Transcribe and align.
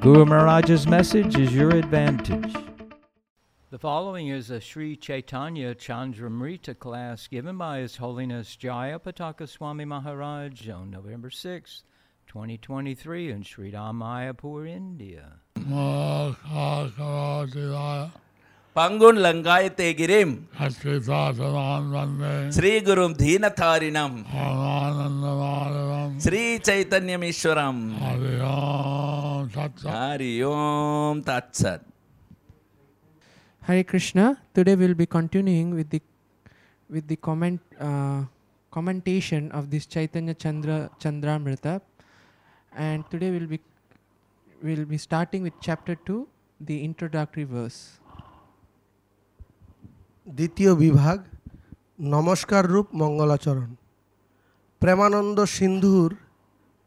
Guru 0.00 0.24
Maharaj's 0.24 0.86
message 0.86 1.36
is 1.36 1.52
your 1.54 1.68
advantage. 1.76 2.54
The 3.70 3.78
following 3.78 4.28
is 4.28 4.48
a 4.48 4.58
Sri 4.58 4.96
Chaitanya 4.96 5.74
Chandramrita 5.74 6.78
class 6.78 7.26
given 7.26 7.58
by 7.58 7.80
His 7.80 7.96
Holiness 7.96 8.56
Jayapataka 8.56 9.46
Swami 9.46 9.84
Maharaj 9.84 10.70
on 10.70 10.90
November 10.90 11.28
6, 11.28 11.82
2023 12.28 13.30
in 13.30 13.42
Sri 13.42 13.72
Mayapur, 13.72 14.66
India. 14.66 15.40
Mahakakavadivaya 18.69 18.69
பங்குன் 18.75 19.19
லங்காயத்தே 19.25 19.87
grim 19.99 20.33
Satchitasanan 20.59 21.83
Vande 21.93 22.31
Sri 22.55 22.71
குரும் 22.87 23.15
தீனதாரிணம் 23.21 24.17
Paramanandamaram 24.31 26.09
Sri 26.25 26.41
சைத்தன்யமீஸ்வரம் 26.69 27.81
Hariyam 28.03 29.45
Tatsat 29.55 29.91
Hari 29.97 30.31
Om 30.51 31.21
தத்சத் 31.29 31.85
Hare 33.67 33.85
Krishna. 33.91 34.25
Today 34.53 34.75
we'll 34.75 34.93
be 34.93 35.07
continuing 35.17 35.69
with 35.77 35.89
the 35.89 36.01
with 36.89 37.07
the 37.11 37.15
comment 37.27 37.61
uh, 37.79 38.19
commentation 38.71 39.43
of 39.51 39.63
this 39.71 39.85
Chaitanya 39.93 40.35
Chandra 40.43 40.77
Chandramrita, 41.01 41.73
and 42.87 42.99
today 43.13 43.31
we'll 43.31 43.47
be 43.47 43.59
we'll 44.61 44.85
be 44.85 44.99
starting 45.07 45.41
with 45.47 45.55
chapter 45.59 45.95
two, 46.07 46.27
the 46.59 46.77
introductory 46.89 47.47
verse. 47.57 47.79
দ্বিতীয় 50.36 50.72
বিভাগ, 50.74 51.18
নমস্কার 52.14 52.64
রূপ 52.72 52.86
মঙ্গলাচরণ। 52.94 53.70
প্রেমানন্দ 54.82 55.38
সিন্ধুর 55.56 56.10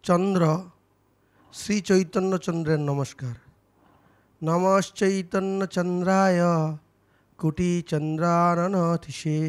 চন্দ্র 0.03 0.43
শ্রী 1.53 1.75
চৈতন্যচন্দ্রের 1.81 2.81
নমস্কার। 2.89 3.35
নমশ্চৈতন্য 4.41 5.59
চন্দ্রায় 5.67 6.41
কুটি 7.37 7.71
চন্দ্রাননথিষে 7.91 9.39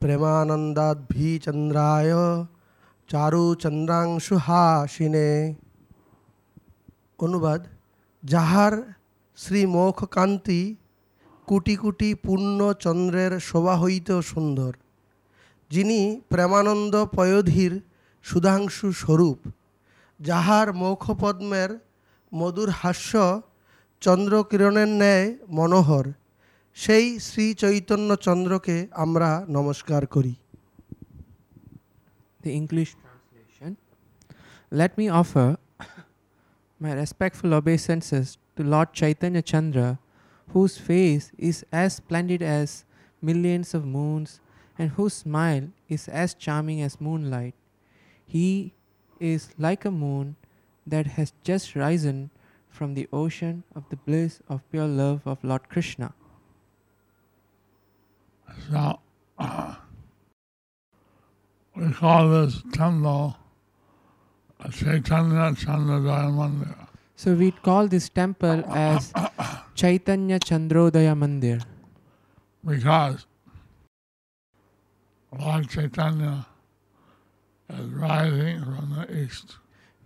প্রেমানন্দাদ্ভি 0.00 1.30
চন্দ্রায় 1.38 2.14
চারু 3.08 3.44
চন্দ্রাংশু 3.54 4.36
অনুবাদ, 7.18 7.60
যাহার 8.22 8.74
শ্রীমুখ 9.36 9.96
কান্তি 10.16 10.60
কুটি 11.50 11.74
কুটি 11.76 12.08
পূর্ণ 12.24 12.58
চন্দ্রের 12.84 13.32
শোভা 13.40 13.74
হইতেও 13.82 14.20
সুন্দর 14.22 14.72
যিনি 15.70 16.00
প্রেমানন্দ 16.28 16.94
পয়োধীর 17.16 17.72
সুধাংশু 18.24 18.88
স্বরূপ 18.92 19.38
যাহার 20.20 20.66
মৌখপদ্মের 20.72 21.70
মধুর 22.32 22.70
হাস্য 22.80 23.12
চন্দ্রকিরণের 24.02 24.90
ন্যায় 25.00 25.26
মনোহর 25.48 26.06
সেই 26.76 27.06
শ্রী 27.20 27.46
চৈতন্য 27.54 28.10
চন্দ্রকে 28.26 28.76
আমরা 29.04 29.30
নমস্কার 29.48 30.02
করি 30.06 30.34
The 32.40 32.52
English 32.52 32.90
translation. 32.94 33.70
Let 34.72 34.92
me 34.98 35.06
offer 35.20 35.48
my 36.80 36.92
respectful 36.94 37.50
obeisances 37.54 38.26
to 38.56 38.60
Lord 38.64 38.88
Chaitanya 38.92 39.42
Chandra, 39.42 39.88
whose 40.52 40.78
face 40.78 41.32
is 41.38 41.64
as 41.72 41.96
splendid 41.96 42.42
as 42.42 42.84
millions 43.22 43.74
of 43.74 43.84
moons 43.84 44.40
and 44.78 44.90
whose 44.90 45.14
smile 45.14 45.68
is 45.88 46.08
as 46.08 46.34
charming 46.34 46.82
as 46.82 47.00
moonlight. 47.00 47.54
He 48.26 48.72
is 49.18 49.50
like 49.58 49.84
a 49.84 49.90
moon 49.90 50.36
that 50.86 51.06
has 51.06 51.32
just 51.44 51.74
risen 51.74 52.30
from 52.68 52.94
the 52.94 53.08
ocean 53.12 53.62
of 53.74 53.84
the 53.90 53.96
bliss 53.96 54.40
of 54.48 54.68
pure 54.70 54.86
love 54.86 55.20
of 55.26 55.42
Lord 55.44 55.68
Krishna. 55.68 56.14
So 58.70 59.00
uh, 59.38 59.74
we 61.76 61.92
call 61.92 62.28
this 62.30 62.62
temple 62.72 63.36
Chaitanya 64.70 65.52
Chandrodaya 65.54 66.30
Mandir 66.30 66.89
So 67.20 67.34
we 67.34 67.50
call 67.50 67.86
this 67.86 68.08
temple 68.08 68.64
as 68.66 69.12
Chaitanya 69.74 70.38
Chandrodaya 70.40 71.12
Mandir 71.14 71.62
because 72.64 73.26
Lord 75.38 75.68
Chaitanya 75.68 76.46
is 77.68 77.90
rising 77.90 78.64
from 78.64 78.96
the 78.96 79.20
east. 79.20 79.56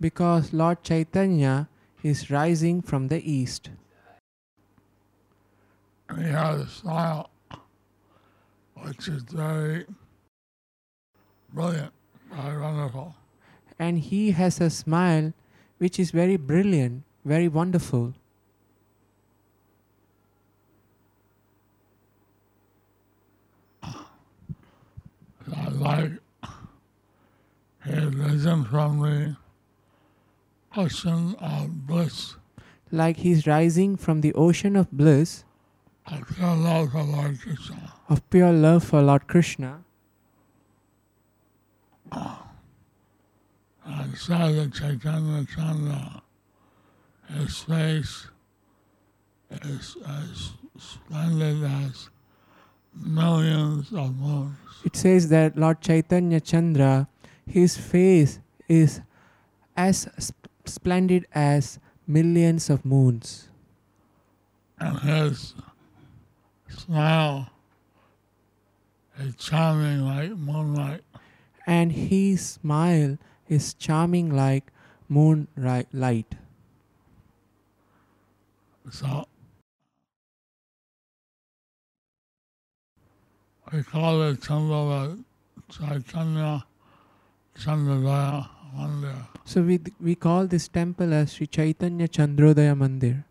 because 0.00 0.52
Lord 0.52 0.82
Chaitanya 0.82 1.69
is 2.02 2.32
rising 2.32 2.82
from 2.82 3.06
the 3.06 3.22
east. 3.22 3.70
And 6.08 6.19
he 6.19 6.32
has 6.32 6.62
a 6.62 6.66
smile 6.66 7.31
which 8.75 9.06
is 9.06 9.22
very 9.22 9.86
brilliant, 11.52 11.92
very 12.32 12.60
wonderful. 12.60 13.14
And 13.78 14.00
he 14.00 14.32
has 14.32 14.60
a 14.60 14.69
smile 14.69 15.32
which 15.84 16.00
is 16.00 16.11
very 16.12 16.37
brilliant, 16.39 17.03
very 17.27 17.47
wonderful. 17.47 18.15
I 23.83 25.69
like 25.69 26.12
he 27.84 27.91
has 27.93 28.15
risen 28.15 28.65
from 28.65 29.03
the 29.03 29.37
ocean 30.75 31.37
of 31.39 31.87
bliss 31.87 32.37
Like 32.91 33.19
he's 33.19 33.47
rising 33.47 33.99
from 33.99 34.23
the 34.23 34.33
ocean 34.33 34.77
of 34.77 34.91
bliss, 34.91 35.44
of 36.06 36.27
pure 36.34 36.56
love 36.56 36.93
for 36.93 37.03
Lord 37.03 37.39
Krishna. 37.43 37.93
of 38.09 38.31
pure 38.31 38.53
love 38.53 38.84
for 38.84 39.03
Lord 39.03 39.27
Krishna. 39.27 39.84
And 43.84 44.17
said 44.17 44.55
that 44.55 44.72
Chaitanya 44.72 45.45
Chandra, 45.45 46.22
his 47.28 47.59
face 47.61 48.27
is 49.50 49.97
as 50.06 50.53
splendid 50.78 51.62
as 51.62 52.09
millions 52.94 53.93
of 53.93 54.17
moons. 54.17 54.56
It 54.84 54.97
says 54.97 55.28
that 55.28 55.56
Lord 55.56 55.81
Chaitanya 55.81 56.41
Chandra, 56.41 57.09
his 57.47 57.77
face 57.77 58.39
is 58.69 59.00
as 59.77 60.09
sp- 60.17 60.49
splendid 60.65 61.27
as 61.34 61.78
millions 62.06 62.71
of 62.71 62.84
moons. 62.84 63.49
And 64.78 64.99
his 65.00 65.55
smile 66.69 67.50
is 69.19 69.34
charming 69.37 70.03
like 70.05 70.31
moonlight. 70.31 71.03
And 71.67 71.93
his 71.93 72.47
smile 72.47 73.19
is 73.49 73.75
charming 73.75 74.34
like 74.34 74.72
moonlight 75.09 75.88
light. 75.93 76.34
So 78.91 79.26
we 83.73 83.82
call 83.82 84.23
it 84.23 84.50
of 84.50 85.19
Chaitanya 85.70 86.64
Chandrodaya 87.58 88.49
Mandir. 88.76 89.26
So 89.44 89.62
we 89.62 89.81
we 90.00 90.14
call 90.14 90.46
this 90.46 90.69
temple 90.69 91.12
as 91.12 91.32
Sri 91.32 91.46
Chaitanya 91.46 92.08
Chandrodaya 92.08 92.76
Mandir. 92.76 93.25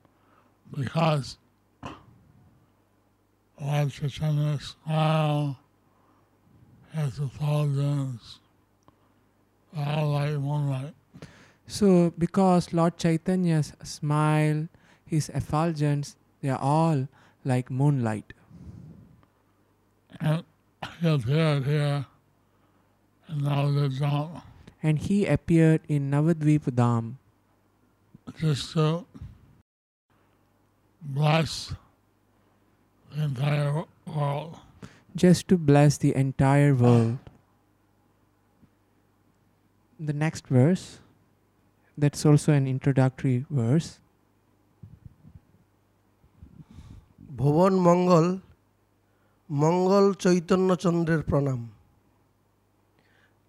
Because 0.71 1.37
Lord 3.61 3.91
Chaitanya's 3.91 4.75
smile 4.83 5.59
has 6.93 7.19
effulgence 7.19 8.39
all 9.75 10.11
like 10.11 10.37
moonlight. 10.39 10.93
So 11.67 12.13
because 12.17 12.73
Lord 12.73 12.97
Chaitanya's 12.97 13.73
smile, 13.83 14.67
his 15.05 15.29
effulgence, 15.29 16.15
they 16.41 16.49
are 16.49 16.59
all 16.59 17.07
like 17.45 17.71
moonlight. 17.71 18.33
And 20.19 20.43
he 21.01 21.07
appeared 21.07 21.65
here 21.65 22.05
in 23.29 23.41
Navadvipam 23.41 24.41
And 24.83 24.99
he 24.99 25.25
appeared 25.25 25.81
in 25.87 26.11
Navadvip 26.11 26.63
Dham 26.71 27.15
just 28.39 28.73
to 28.73 29.05
bless 31.01 31.73
the 33.15 33.23
entire 33.23 33.83
world. 34.05 34.59
just 35.15 35.47
to 35.47 35.57
bless 35.57 35.97
the 35.97 36.15
entire 36.15 36.73
world. 36.75 37.17
The 40.07 40.11
next 40.11 40.45
verse, 40.49 40.85
that's 41.97 42.25
also 42.25 42.49
an 42.51 42.65
introductory 42.67 43.37
verse. 43.59 43.89
ভুবন 47.37 47.73
মঙ্গল 47.87 48.25
মঙ্গল 49.49 50.05
চৈতন্যচন্দ্রের 50.23 51.21
প্রণাম। 51.21 51.61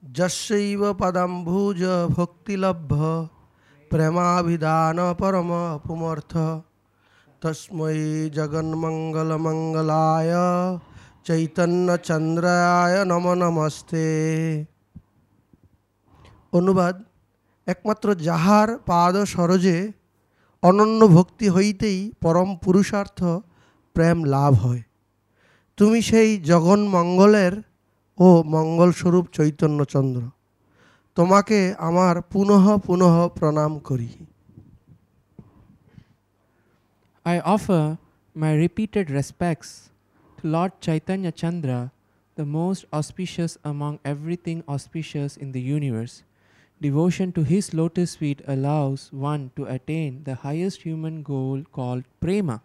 যশৈব 0.02 0.82
পদাম্ভুজ 1.00 1.82
ভক্তিলভ্য 2.16 2.92
প্রেমাভিধান 3.90 4.98
পরম 5.18 5.50
পুমর্থ। 5.84 6.32
তস্मै 7.40 7.98
জগন্মঙ্গলমঙ্গলায় 8.36 10.34
চৈতন্যচন্দ্রায় 11.24 12.96
নম 13.04 13.24
নমস্তে। 13.42 14.06
অনুবাদ 16.58 16.94
একমাত্র 17.66 18.06
যাহার 18.28 18.68
পাদ 18.90 19.14
সরজে 19.34 19.78
অনন্য 20.62 21.00
ভক্তি 21.16 21.46
হইতেই 21.54 21.98
পরম 22.22 22.48
পুরুষার্থ 22.64 23.20
প্রেম 23.96 24.18
লাভ 24.34 24.52
হয়। 24.64 24.82
তুমি 25.78 25.98
সেই 26.10 26.30
জগন 26.50 26.80
মঙ্গলের 26.96 27.54
ও 28.18 28.28
মঙ্গলস্বরূপ 28.54 29.24
চৈতন্য 29.36 29.78
চন্দ্র। 29.94 30.22
তোমাকে 31.16 31.58
আমার 31.88 32.14
পুনঃ 32.32 32.64
পুনঃ 32.86 33.14
প্রণাম 33.36 33.72
করি। 33.88 34.10
I 37.26 37.36
offer 37.54 37.84
my 38.36 38.52
repeated 38.64 39.06
respects 39.18 39.70
to 40.38 40.44
Lord 40.54 40.72
Chaitanyachandra 40.86 41.70
the 42.36 42.46
most 42.56 42.82
auspicious 43.00 43.52
among 43.62 43.92
everything 44.12 44.56
auspicious 44.76 45.32
in 45.42 45.48
the 45.56 45.62
universe 45.70 46.14
Devotion 46.84 47.32
to 47.32 47.42
his 47.44 47.72
lotus 47.72 48.14
feet 48.14 48.42
allows 48.46 49.10
one 49.10 49.50
to 49.56 49.64
attain 49.64 50.22
the 50.24 50.34
highest 50.40 50.82
human 50.82 51.22
goal 51.22 51.62
called 51.72 52.04
prema. 52.20 52.60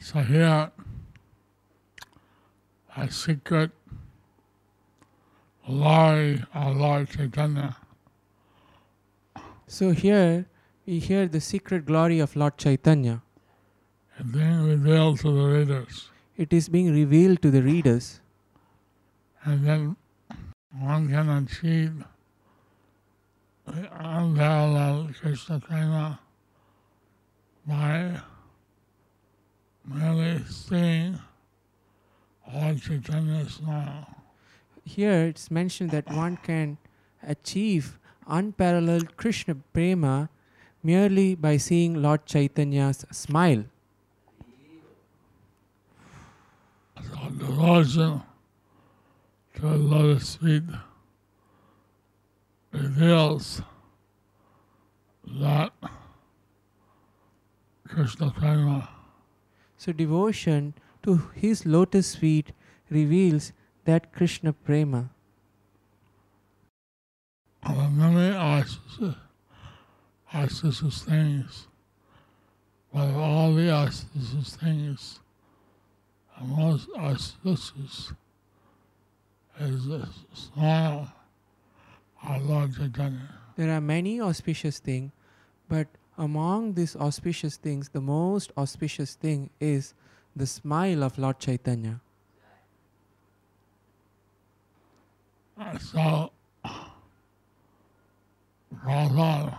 So 0.00 0.18
here, 0.18 0.72
a 2.96 3.08
secret 3.08 3.70
glory 5.64 6.42
of 6.52 6.76
Lord 6.76 7.08
Chaitanya. 7.08 7.76
So 9.68 9.90
here 9.92 10.46
we 10.86 10.98
hear 10.98 11.28
the 11.28 11.40
secret 11.40 11.86
glory 11.86 12.18
of 12.18 12.34
Lord 12.34 12.58
Chaitanya. 12.58 13.22
is 14.18 14.26
being 14.32 14.64
revealed 14.70 15.20
to 15.20 15.30
the 15.30 15.46
readers. 15.54 16.10
It 16.36 16.52
is 16.52 16.68
being 16.68 16.92
revealed 16.92 17.42
to 17.42 17.52
the 17.52 17.62
readers. 17.62 18.20
And 19.44 19.64
then 19.64 19.96
one 20.80 21.08
can 21.08 21.28
achieve 21.28 22.04
unparalleled 23.66 25.14
Krishna 25.20 25.58
prema 25.60 26.20
by 27.66 28.20
merely 29.84 30.42
seeing 30.44 31.18
Lord 32.52 32.80
Chaitanya's 32.80 33.54
smile. 33.54 34.06
Here 34.84 35.26
it's 35.26 35.50
mentioned 35.50 35.90
that 35.90 36.08
one 36.12 36.36
can 36.36 36.78
achieve 37.22 37.98
unparalleled 38.26 39.16
Krishna 39.16 39.56
prema 39.72 40.28
merely 40.82 41.34
by 41.34 41.56
seeing 41.56 42.00
Lord 42.00 42.26
Chaitanya's 42.26 43.04
smile. 43.10 43.64
So 46.96 47.30
devotion 47.30 48.22
to 49.56 49.62
the 49.62 49.76
lotus 49.76 50.36
feet 50.36 50.64
reveals 52.72 53.62
that 55.26 55.72
Krishna 57.88 58.30
prema. 58.30 58.88
So 59.78 59.92
devotion 59.92 60.74
to 61.04 61.30
his 61.34 61.64
lotus 61.64 62.14
feet 62.14 62.52
reveals 62.90 63.52
that 63.86 64.12
Krishna 64.12 64.52
prema. 64.52 65.08
Are 67.62 67.88
many 67.88 68.36
auspicious, 68.36 69.14
auspicious 70.34 71.02
things, 71.02 71.66
but 72.92 73.14
all 73.14 73.54
the 73.54 73.70
auspicious 73.70 74.54
things, 74.56 75.20
the 76.38 76.44
most 76.44 76.88
is 79.60 79.86
the 79.86 80.08
smile 80.34 81.12
of 82.28 82.44
Lord 82.44 82.74
Chaitanya. 82.76 83.28
There 83.56 83.70
are 83.70 83.80
many 83.80 84.20
auspicious 84.20 84.78
things, 84.78 85.12
but 85.68 85.86
among 86.18 86.74
these 86.74 86.96
auspicious 86.96 87.56
things, 87.56 87.88
the 87.88 88.00
most 88.00 88.52
auspicious 88.56 89.14
thing 89.14 89.50
is 89.60 89.94
the 90.34 90.46
smile 90.46 91.02
of 91.02 91.18
Lord 91.18 91.38
Chaitanya. 91.38 92.00
So, 95.80 96.32
Prabhupada 98.84 99.58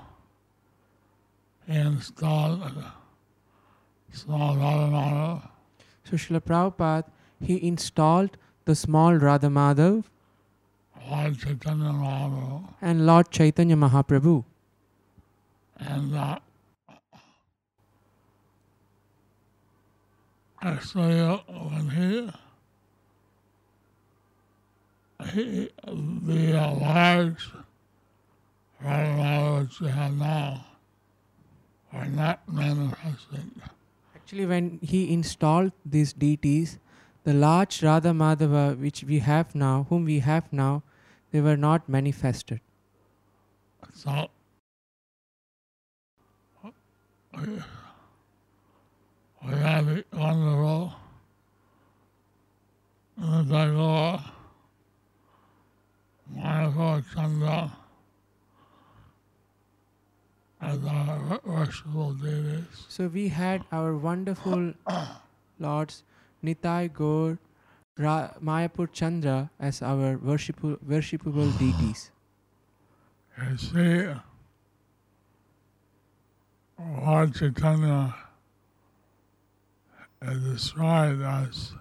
installed 1.68 2.62
a 2.62 2.94
small 4.12 4.56
Radha 4.56 4.92
Madhav 4.92 5.50
So 6.06 6.16
Srila 6.16 6.42
Prabhupada, 6.42 7.06
he 7.42 7.68
installed 7.68 8.38
the 8.68 8.76
small 8.76 9.16
Radha 9.16 9.48
Madhav 9.48 10.04
Lord 11.10 11.38
Chaitanya 11.40 11.92
Mahaprabhu, 11.92 12.74
and 12.82 13.06
Lord 13.06 13.32
Chaitanya 13.32 13.76
Mahaprabhu. 13.76 14.44
and 15.80 16.16
actually 20.62 21.20
uh, 21.20 21.38
when 21.70 21.90
he 21.98 22.32
he 25.32 25.70
the 25.86 26.52
large 26.88 27.50
Radha 28.82 29.14
Madhav 29.22 29.62
which 29.62 29.80
we 29.80 29.90
have 29.90 30.14
now 30.14 30.66
are 31.94 32.06
not 32.06 32.42
manifested. 32.52 33.50
Actually, 34.16 34.46
when 34.46 34.80
he 34.82 35.14
installed 35.14 35.72
these 35.86 36.12
deities, 36.12 36.80
the 37.28 37.34
large 37.34 37.84
Radha 37.84 38.12
Madhava 38.12 38.80
which 38.80 39.04
we 39.04 39.20
have 39.20 39.54
now, 39.54 39.86
whom 39.90 40.06
we 40.06 40.20
have 40.20 40.54
now, 40.54 40.84
they 41.32 41.42
were 41.42 41.58
not 41.58 41.90
manifested. 41.90 42.62
So, 43.94 44.30
we, 47.38 47.62
the 53.44 53.76
wonderful 56.34 57.04
Chandra 57.14 57.78
as 60.62 60.80
our 60.86 61.42
worshipful 61.44 62.14
deities. 62.14 62.86
So 62.88 63.08
we 63.08 63.28
had 63.28 63.66
our 63.74 63.98
wonderful 63.98 64.74
lords 65.60 66.04
Nitai 66.44 66.94
Gaur, 66.94 67.38
Ra- 67.98 68.32
Mayapur 68.44 68.92
Chandra 68.92 69.50
as 69.60 69.82
our 69.82 70.18
worshipful, 70.18 70.78
worshipable 70.88 71.58
deities. 71.58 72.12
You 73.40 73.58
see, 73.58 74.08
Lord 76.80 77.34
Chaitanya 77.36 78.16
is 80.22 80.40
described 80.44 81.22
as 81.22 81.74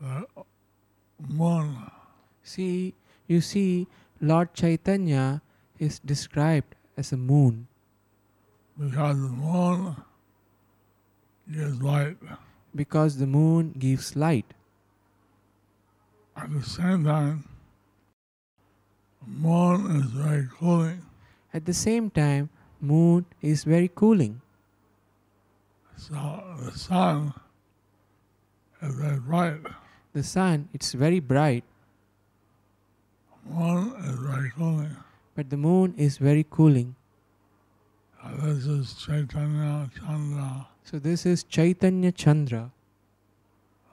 the 0.00 0.26
moon. 1.28 1.90
See, 2.42 2.94
you 3.26 3.40
see, 3.40 3.86
Lord 4.20 4.54
Chaitanya 4.54 5.42
is 5.78 5.98
described 5.98 6.74
as 6.96 7.12
a 7.12 7.16
moon 7.16 7.66
because 8.78 9.16
the 9.16 9.28
moon 9.28 9.96
gives 11.52 11.82
light. 11.82 12.16
Because 12.74 13.16
the 13.18 13.26
moon 13.26 13.74
gives 13.78 14.16
light. 14.16 14.46
At 16.36 16.52
the 16.52 16.62
same 16.62 17.04
time, 17.04 17.44
moon 19.26 19.96
is 20.00 20.06
very 20.12 20.48
cooling. 20.58 21.02
At 21.52 21.64
the 21.66 21.74
same 21.74 22.10
time, 22.10 22.48
moon 22.80 23.26
is 23.42 23.64
very 23.64 23.88
cooling. 23.88 24.40
So 25.96 26.14
the 26.64 26.72
sun 26.72 27.34
is 28.80 28.94
very 28.94 29.18
bright. 29.20 29.60
The 30.12 30.22
sun, 30.22 30.68
it's 30.72 30.92
very 30.92 31.20
bright, 31.20 31.64
Moon 33.44 33.92
is 34.04 34.16
very 34.20 34.50
cooling. 34.50 34.96
but 35.34 35.50
the 35.50 35.56
moon 35.56 35.94
is 35.96 36.18
very 36.18 36.44
cooling. 36.48 36.94
Uh, 38.22 38.36
This 38.46 38.66
is 38.66 38.94
Chaitanya 38.94 39.90
Chandra, 39.96 40.68
So 40.90 40.98
this 40.98 41.24
is 41.24 41.44
Chaitanya 41.44 42.10
Chandra, 42.10 42.72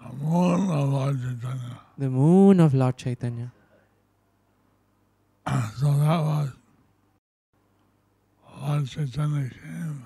the 0.01 0.09
moon 0.15 0.71
of 0.71 0.89
Lord 0.89 1.19
Chaitanya. 1.21 1.79
the 1.95 2.09
moon 2.09 2.59
of 2.59 2.73
Lord 2.73 2.97
Chaitanya. 2.97 3.51
So 5.79 5.91
that 5.93 6.21
was 6.27 6.49
Lord 8.63 8.87
Chaitanya 8.87 9.51
came 9.51 10.05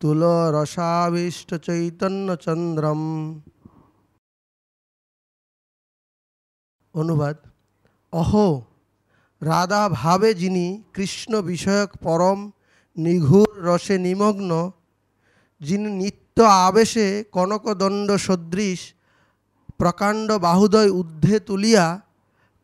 তুলরসাবিষ্টচৈতন্যচন্দ্রম 0.00 3.00
অনুবাদ 6.94 7.36
অহো 8.12 8.67
রাধা 9.42 9.82
ভাবে 9.92 10.30
যিনি 10.34 10.66
কৃষ্ণ 10.94 11.32
বিষয়ক 11.42 11.90
পরম 12.02 12.38
নিঘুর 12.96 13.50
রসে 13.66 13.96
নিমগ্ন, 13.98 14.50
যিনি 15.60 15.88
নিত্য 16.00 16.38
আবেশে 16.66 17.06
কনকদণ্ড 17.32 18.08
সদৃশ, 18.26 18.80
প্রকাণ্ড 19.78 20.28
বাহুদয় 20.38 20.90
ঊর্ধ্বে 20.90 21.36
তুলিয়া 21.40 21.86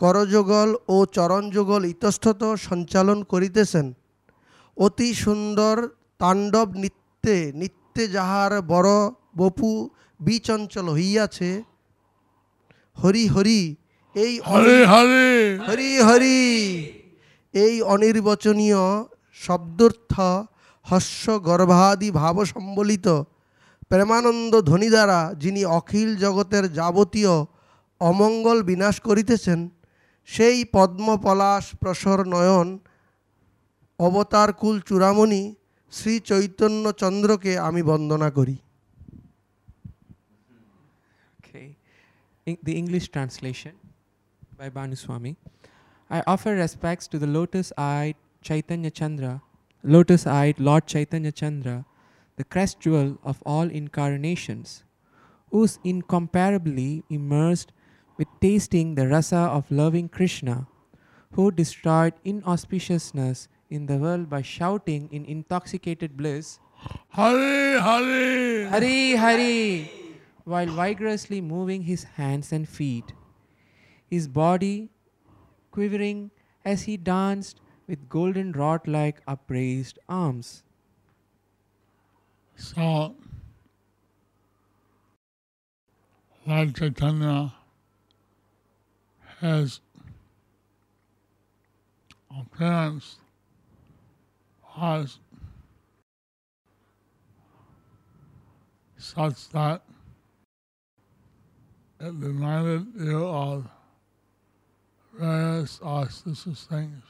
করযুগল 0.00 0.68
ও 0.88 0.96
চরণযুগল 1.06 1.82
ইতস্তত 1.84 2.42
সঞ্চালন 2.68 3.18
করিতেছেন। 3.22 3.86
অতি 4.76 5.08
সুন্দর 5.14 5.76
তাণ্ডব 6.20 6.68
নৃত্যে, 6.82 7.36
নিত্যে 7.60 8.02
যাহার 8.08 8.52
বড় 8.72 8.92
বপু 9.36 9.70
বিচঞ্চল 10.20 10.86
হইয়াছে, 10.88 11.50
হরি 12.96 13.24
হরি 13.28 13.60
এই 14.14 14.32
Hare 14.40 14.78
Hare! 14.86 15.28
হরি। 15.68 15.90
হরি 16.02 16.40
এই 17.54 17.74
অনির্বচনীয় 17.82 18.82
শব্দর্থ 19.40 20.12
হস্য 20.86 21.24
গর্ভাদি 21.40 22.10
ভাব 22.10 22.36
সম্বলিত 22.44 23.06
প্রেমানন্দ 23.88 24.52
ধ্বনি 24.62 24.88
দ্বারা 24.90 25.20
যিনি 25.34 25.62
অখিল 25.78 26.10
জগতের 26.16 26.64
যাবতীয় 26.72 27.34
অমঙ্গল 28.00 28.58
বিনাশ 28.62 28.96
করিতেছেন 29.00 29.60
সেই 30.28 30.58
পদ্মপলাশ 30.64 31.64
প্রসর 31.80 32.18
নয়ন 32.26 32.68
অবতার 33.98 34.50
কুল 34.52 34.76
চূড়ামণি 34.80 35.42
শ্রী 35.92 36.14
চৈতন্য 36.20 36.84
চন্দ্রকে 36.92 37.52
আমি 37.58 37.82
বন্দনা 37.82 38.30
করি। 38.30 38.56
The 42.64 42.76
English 42.82 43.06
translation. 43.08 43.74
By 44.56 44.70
Bhanu 44.70 44.96
Swami. 44.96 45.36
I 46.08 46.22
offer 46.26 46.54
respects 46.54 47.08
to 47.08 47.18
the 47.18 47.26
lotus 47.26 47.72
eyed 47.76 48.14
Chaitanya 48.42 48.90
Chandra, 48.90 49.42
lotus 49.82 50.26
eyed 50.26 50.60
Lord 50.60 50.86
Chaitanya 50.86 51.32
Chandra, 51.32 51.84
the 52.36 52.44
crest 52.44 52.78
jewel 52.78 53.18
of 53.24 53.42
all 53.44 53.68
incarnations, 53.68 54.84
who's 55.50 55.78
incomparably 55.82 57.04
immersed 57.10 57.72
with 58.16 58.28
tasting 58.40 58.94
the 58.94 59.08
rasa 59.08 59.36
of 59.36 59.70
loving 59.70 60.08
Krishna, 60.08 60.68
who 61.32 61.50
destroyed 61.50 62.14
inauspiciousness 62.24 63.48
in 63.70 63.86
the 63.86 63.96
world 63.96 64.30
by 64.30 64.42
shouting 64.42 65.08
in 65.10 65.24
intoxicated 65.24 66.16
bliss, 66.16 66.60
Hare 67.08 67.80
Hare! 67.80 68.68
Hari 68.68 69.16
Hari, 69.16 69.90
while 70.44 70.66
vigorously 70.66 71.40
moving 71.40 71.82
his 71.82 72.04
hands 72.04 72.52
and 72.52 72.68
feet, 72.68 73.12
his 74.14 74.28
body 74.28 74.88
quivering 75.76 76.30
as 76.64 76.82
he 76.82 76.96
danced 76.96 77.60
with 77.88 78.08
golden 78.08 78.52
rod 78.52 78.86
like 78.86 79.20
upraised 79.26 79.98
arms. 80.08 80.62
So, 82.56 83.16
Lord 86.46 86.74
Chaitanya 86.76 87.54
has 89.40 89.80
appearance 92.40 93.16
was 94.76 95.18
such 98.96 99.48
that 99.50 99.82
it 102.00 102.14
reminded 102.14 102.86
you 103.08 103.26
of 103.26 103.73
various 105.18 105.80
things. 106.68 107.02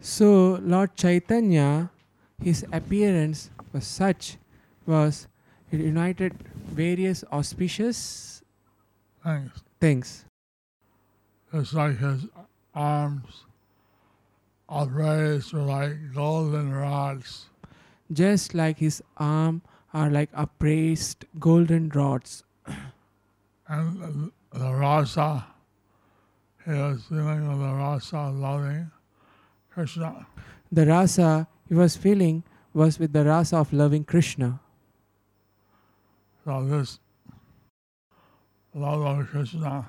So, 0.00 0.60
Lord 0.62 0.94
Chaitanya, 0.96 1.90
his 2.42 2.64
appearance 2.72 3.50
was 3.72 3.86
such, 3.86 4.36
was 4.86 5.26
it 5.70 5.80
united 5.80 6.34
various 6.68 7.24
auspicious 7.32 8.42
Things. 9.24 9.50
things. 9.80 10.24
It's 11.52 11.72
like 11.72 11.98
his 11.98 12.26
arms 12.74 13.44
upraised 14.68 15.52
like 15.54 15.96
golden 16.14 16.72
rods. 16.72 17.46
Just 18.12 18.54
like 18.54 18.78
his 18.78 19.02
arm 19.16 19.62
are 19.92 20.10
like 20.10 20.30
upraised 20.34 21.24
golden 21.38 21.88
rods. 21.88 22.44
And 23.68 24.00
the, 24.00 24.58
the 24.58 24.72
rasa, 24.74 25.44
he 26.66 26.72
was 26.72 27.04
feeling 27.08 27.46
the 27.46 27.74
rasa 27.74 28.28
loving 28.30 28.90
Krishna. 29.70 30.26
The 30.72 30.86
rasa 30.86 31.46
he 31.68 31.74
was 31.74 31.96
feeling 31.96 32.42
was 32.74 32.98
with 32.98 33.12
the 33.12 33.24
rasa 33.24 33.58
of 33.58 33.72
loving 33.72 34.04
Krishna. 34.04 34.60
So 36.44 36.64
this 36.64 36.98
love 38.74 39.02
of 39.02 39.28
Krishna 39.28 39.88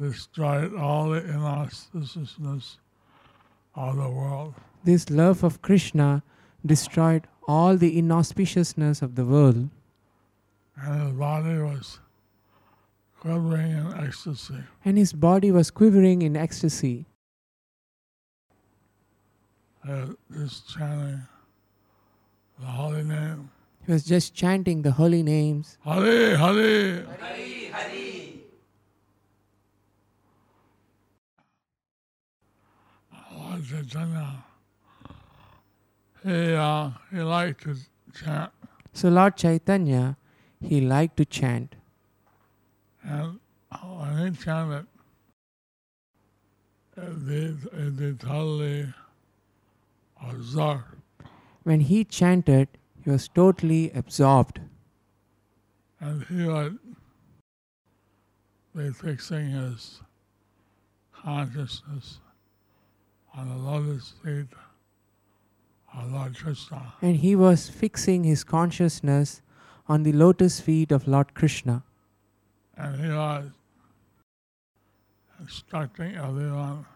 destroyed 0.00 0.74
all 0.74 1.10
the 1.10 1.20
inauspiciousness 1.22 2.78
of 3.74 3.96
the 3.96 4.08
world. 4.08 4.54
This 4.84 5.10
love 5.10 5.42
of 5.42 5.60
Krishna 5.60 6.22
destroyed 6.64 7.26
all 7.48 7.76
the 7.76 7.98
inauspiciousness 7.98 9.02
of 9.02 9.16
the 9.16 9.24
world, 9.24 9.70
And 10.76 11.02
his 11.02 11.12
body 11.18 11.58
was 11.58 11.98
quivering 13.20 13.72
in 13.72 13.94
ecstasy. 13.98 14.62
and 14.84 14.96
his 14.98 15.12
body 15.12 15.50
was 15.50 15.70
quivering 15.70 16.22
in 16.22 16.36
ecstasy. 16.36 17.06
Uh, 19.88 20.06
just 20.32 20.68
chanting 20.68 21.22
the 22.60 22.66
holy 22.66 23.02
name. 23.04 23.50
He 23.86 23.92
was 23.92 24.04
just 24.04 24.34
chanting 24.34 24.82
the 24.82 24.92
holy 24.92 25.22
names. 25.22 25.78
Hare 25.84 26.36
Hare. 26.36 27.06
Lord 33.34 33.64
Chaitanya, 33.64 34.44
he, 36.24 36.52
uh, 36.54 36.90
he 37.10 37.20
liked 37.20 37.62
to 37.64 37.76
chant, 38.14 38.52
So, 38.92 39.08
Lord 39.08 39.36
Chaitanya, 39.36 40.16
he 40.60 40.80
liked 40.80 41.16
to 41.16 41.24
chant. 41.24 41.74
And 43.08 43.38
when 43.82 44.18
he 44.18 44.44
chanted, 44.44 44.86
uh, 46.96 47.02
they, 47.16 47.46
uh, 47.46 47.90
they 47.90 48.12
totally 48.12 48.92
absorbed. 50.22 50.96
When 51.62 51.80
he 51.80 52.04
chanted, 52.04 52.68
he 53.02 53.10
was 53.10 53.28
totally 53.28 53.90
absorbed. 53.92 54.60
And 56.00 56.22
he 56.24 56.46
be 58.76 58.90
fixing 58.92 59.50
his 59.50 60.00
consciousness 61.12 62.20
on 63.34 63.48
the 63.48 63.56
lotus 63.56 64.12
feet 64.22 64.48
of 65.96 66.12
Lord 66.12 66.36
Krishna. 66.36 66.92
And 67.00 67.16
he 67.16 67.34
was 67.34 67.68
fixing 67.68 68.24
his 68.24 68.44
consciousness 68.44 69.40
on 69.88 70.02
the 70.02 70.12
lotus 70.12 70.60
feet 70.60 70.92
of 70.92 71.08
Lord 71.08 71.34
Krishna. 71.34 71.84
And 72.78 73.00
he 73.04 73.10
was 73.10 73.50
instructing 75.40 76.14
everyone 76.14 76.86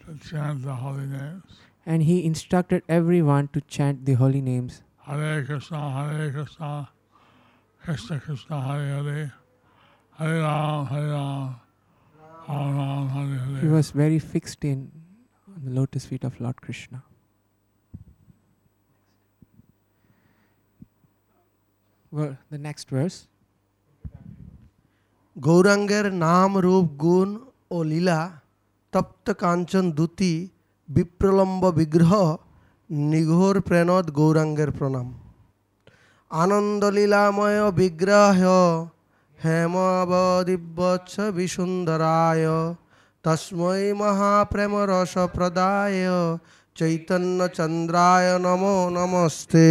to 0.00 0.18
chant 0.26 0.62
the 0.62 0.74
holy 0.74 1.06
names. 1.06 1.44
And 1.84 2.02
he 2.02 2.24
instructed 2.24 2.82
everyone 2.88 3.48
to 3.48 3.60
chant 3.60 4.06
the 4.06 4.14
holy 4.14 4.40
names. 4.40 4.82
Hare 5.02 5.44
Krishna, 5.44 5.90
Hare 5.90 6.30
Krishna, 6.32 6.88
Krishna 7.82 8.20
Krishna, 8.20 8.60
Hare 8.60 9.02
Hare, 9.02 9.34
Hare 10.16 10.40
Ram, 10.40 10.86
Hare 10.86 11.08
Ram, 11.08 11.56
Ram 12.48 12.76
Ram, 12.78 13.08
Hare 13.08 13.38
Hare. 13.38 13.60
He 13.60 13.68
was 13.68 13.90
very 13.90 14.18
fixed 14.18 14.64
in 14.64 14.90
on 15.46 15.62
the 15.64 15.70
lotus 15.78 16.06
feet 16.06 16.24
of 16.24 16.40
Lord 16.40 16.60
Krishna. 16.62 17.02
Well, 22.10 22.38
the 22.50 22.58
next 22.58 22.88
verse. 22.88 23.28
গৌরাঙ্গের 25.40 26.06
নাম, 26.24 26.50
রূপ, 26.58 26.86
গুণ 27.02 27.28
ও 27.70 27.78
লীলা, 27.82 28.20
তপ্ত 28.92 29.26
কাঞ্চন 29.32 29.86
দ্যুতি, 29.90 30.32
বিপ্রলম্ব 30.88 31.62
বিগ্রহ 31.70 32.12
নিঘোর 32.90 33.56
প্রেণত 33.60 34.06
গৌরাঙ্গের 34.10 34.70
প্রণাম। 34.70 35.08
আনন্দ 36.30 36.82
লীলাময় 36.96 37.60
বিগ্রহ, 37.72 38.40
হেমবদিব্যচ্ছ 39.38 41.14
বিসুন্দরায়, 41.36 42.48
তস্মৈ 43.24 43.82
মহাপ্রেম 44.00 44.72
রস 44.90 45.14
প্রদায় 45.34 46.00
চৈতন্য 46.76 47.38
চন্দ্রায় 47.48 48.30
নমো 48.38 48.76
নমস্তে। 48.90 49.68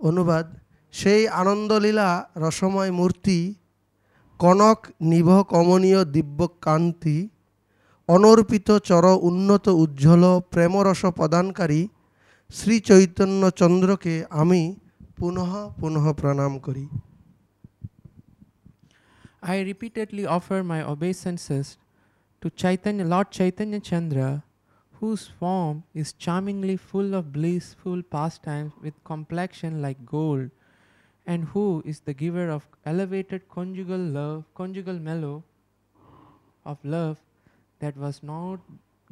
অনুবাদ 0.00 0.46
সেই 0.94 1.22
আনন্দলীলা 1.40 2.08
রসময় 2.36 2.90
মূর্তি 3.00 3.38
কনক 4.40 4.78
নিভ 5.10 5.28
কমনীয় 5.52 6.00
দিব্য 6.14 6.40
কান্তি 6.62 7.18
অনর্পিত 8.08 8.68
চর 8.88 9.04
উন্নত 9.28 9.66
উজ্জ্বল 9.82 10.24
প্রেমরস 10.52 11.02
প্রদানকারী 11.18 11.80
শ্রী 12.50 12.76
চৈতন্য 12.88 13.42
চন্দ্রকে 13.60 14.14
আমি 14.40 14.62
পুনঃ 15.18 15.50
পুনঃ 15.80 16.04
প্রণাম 16.20 16.52
করি 16.66 16.86
I 19.54 19.56
repeatedly 19.62 20.24
offer 20.26 20.58
my 20.64 20.80
obeisances 20.84 21.66
to 22.42 22.46
Chaitanya, 22.52 23.04
Lord 23.04 23.28
Chaitanya 23.30 23.80
Chandra, 23.80 24.30
whose 24.94 25.24
form 25.40 25.76
is 25.94 26.08
charmingly 26.14 26.76
full 26.76 27.14
of 27.14 27.32
blissful 27.32 28.00
pastimes 28.14 28.72
with 28.82 28.94
complexion 29.04 29.72
like 29.80 30.00
gold, 30.04 30.50
and 31.32 31.44
who 31.52 31.82
is 31.84 32.00
the 32.08 32.14
giver 32.14 32.48
of 32.48 32.66
elevated 32.86 33.48
conjugal 33.54 34.04
love, 34.18 34.44
conjugal 34.54 34.98
mellow 34.98 35.44
of 36.64 36.78
love 36.82 37.18
that 37.80 37.96
was 38.04 38.22
not 38.22 38.60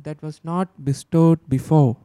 that 0.07 0.23
was 0.23 0.41
not 0.43 0.73
bestowed 0.85 1.43
before. 1.49 1.97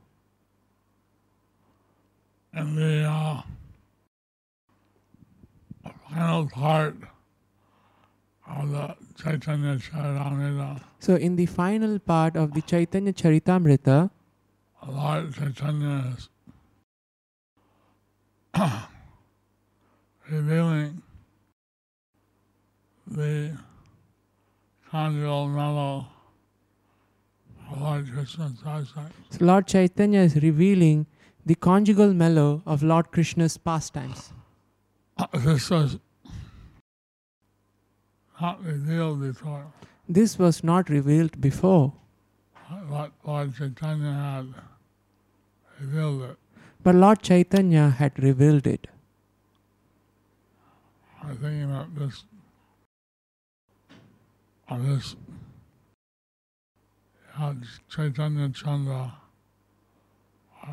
And 2.53 2.77
the 2.77 3.05
uh, 3.05 3.41
final 6.09 6.47
part 6.47 6.95
of 8.47 8.71
the 8.71 8.95
Chaitanya 9.23 9.77
Charitamrita, 9.77 10.81
So, 10.99 11.15
in 11.15 11.37
the 11.37 11.45
final 11.45 11.99
part 11.99 12.35
of 12.35 12.53
the 12.53 12.61
Chaitanya 12.61 13.13
Charitamrita, 13.13 14.09
Lord 14.85 15.33
Chaitanya 15.33 16.17
revealing 20.31 21.01
the 23.07 23.57
conjugal 24.89 25.47
mellow 25.47 26.07
of 27.71 27.81
Lord 27.81 28.11
Krishna's 28.13 28.53
pastimes. 28.63 29.13
so 29.29 29.45
Lord 29.45 29.67
Chaitanya 29.67 30.19
is 30.19 30.35
revealing 30.35 31.05
the 31.45 31.55
conjugal 31.55 32.13
mellow 32.13 32.61
of 32.65 32.83
Lord 32.83 33.11
Krishna's 33.11 33.57
pastimes. 33.57 34.31
Uh, 35.17 35.27
this 35.33 35.69
was 35.69 35.97
not 38.41 38.63
revealed 38.63 39.21
before, 39.21 39.65
This 40.09 40.37
was 40.39 40.63
not 40.63 40.89
revealed 40.89 41.39
before, 41.41 41.93
but 42.89 43.11
Lord 43.25 43.55
Chaitanya 43.55 44.13
had 44.13 44.47
revealed 45.79 46.23
it. 46.23 46.37
but 46.83 46.95
Lord 46.95 47.21
Chaitanya 47.21 47.89
had 47.89 48.17
revealed 48.23 48.65
it. 48.67 48.87
I'm 51.23 51.37
thinking 51.37 51.69
that 51.69 51.87
this, 51.95 52.23
of 54.69 54.85
this, 54.87 55.15
how 57.31 57.55
Chaitanya 57.89 58.49
Chandra, 58.49 59.13
uh, 60.65 60.69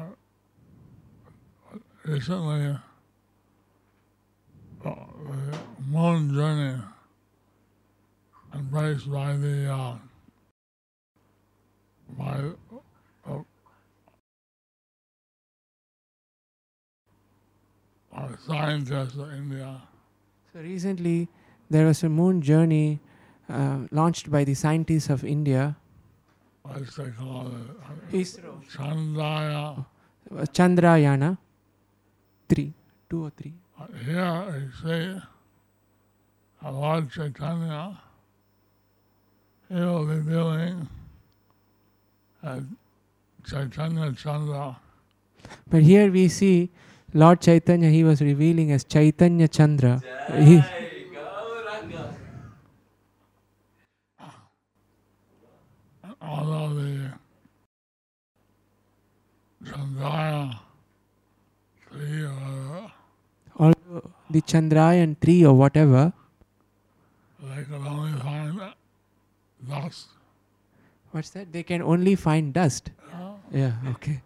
recently, 2.05 2.79
uh, 4.85 4.95
moon 5.87 6.33
journey 6.33 6.83
embraced 8.55 9.11
by 9.11 9.37
the, 9.37 9.71
uh, 9.71 9.97
by, 12.17 12.41
uh, 13.29 13.43
uh, 18.17 18.29
scientists 18.47 19.17
of 19.17 19.33
India. 19.35 19.83
So, 20.53 20.61
recently 20.61 21.29
there 21.71 21.87
was 21.87 22.03
a 22.03 22.09
moon 22.09 22.41
journey 22.43 23.01
uh, 23.49 23.81
launched 23.91 24.31
by 24.31 24.45
the 24.45 24.55
scientists 24.55 25.11
of 25.11 25.25
India, 25.25 25.77
What's 26.63 26.97
they 26.97 27.09
call 27.11 27.47
it? 27.49 28.13
ISRO, 28.13 28.63
Chandaya. 28.71 29.85
uh, 30.31 30.45
Chandrayana 30.53 31.39
3, 32.49 32.73
2 33.09 33.25
or 33.25 33.31
3. 33.31 33.53
Here 34.05 34.45
you 34.61 34.71
see 34.83 35.21
a 36.63 36.73
Lord 36.73 37.11
Chaitanya. 37.11 37.99
He 39.69 39.75
will 39.77 40.05
be 40.07 40.31
dealing 40.31 40.89
at 42.43 42.63
Chaitanya 43.47 44.13
Chandra. 44.13 44.77
But 45.71 45.83
here 45.83 46.11
we 46.11 46.29
see 46.29 46.71
Lord 47.14 47.40
Chaitanya, 47.40 47.88
he 47.88 48.05
was 48.05 48.21
revealing 48.21 48.71
as 48.73 48.85
Chaitanya 48.85 49.49
Chandra. 49.49 50.03
He, 50.37 50.62
Although 56.21 56.75
the 56.75 57.12
Chandaya 59.64 60.59
three 61.90 62.25
or 62.25 62.90
although 63.59 64.11
the 64.31 64.42
Chandrayaan 64.42 65.16
3 65.21 65.44
or 65.47 65.55
whatever, 65.55 66.12
they 67.42 67.64
could 67.64 67.87
only 67.87 68.18
find 68.21 68.61
dust. 69.68 70.07
what's 71.12 71.31
that? 71.31 71.53
They 71.53 71.62
can 71.62 71.83
only 71.83 72.14
find 72.14 72.53
dust. 72.53 72.90
Yeah, 73.51 73.73
okay. 73.92 74.21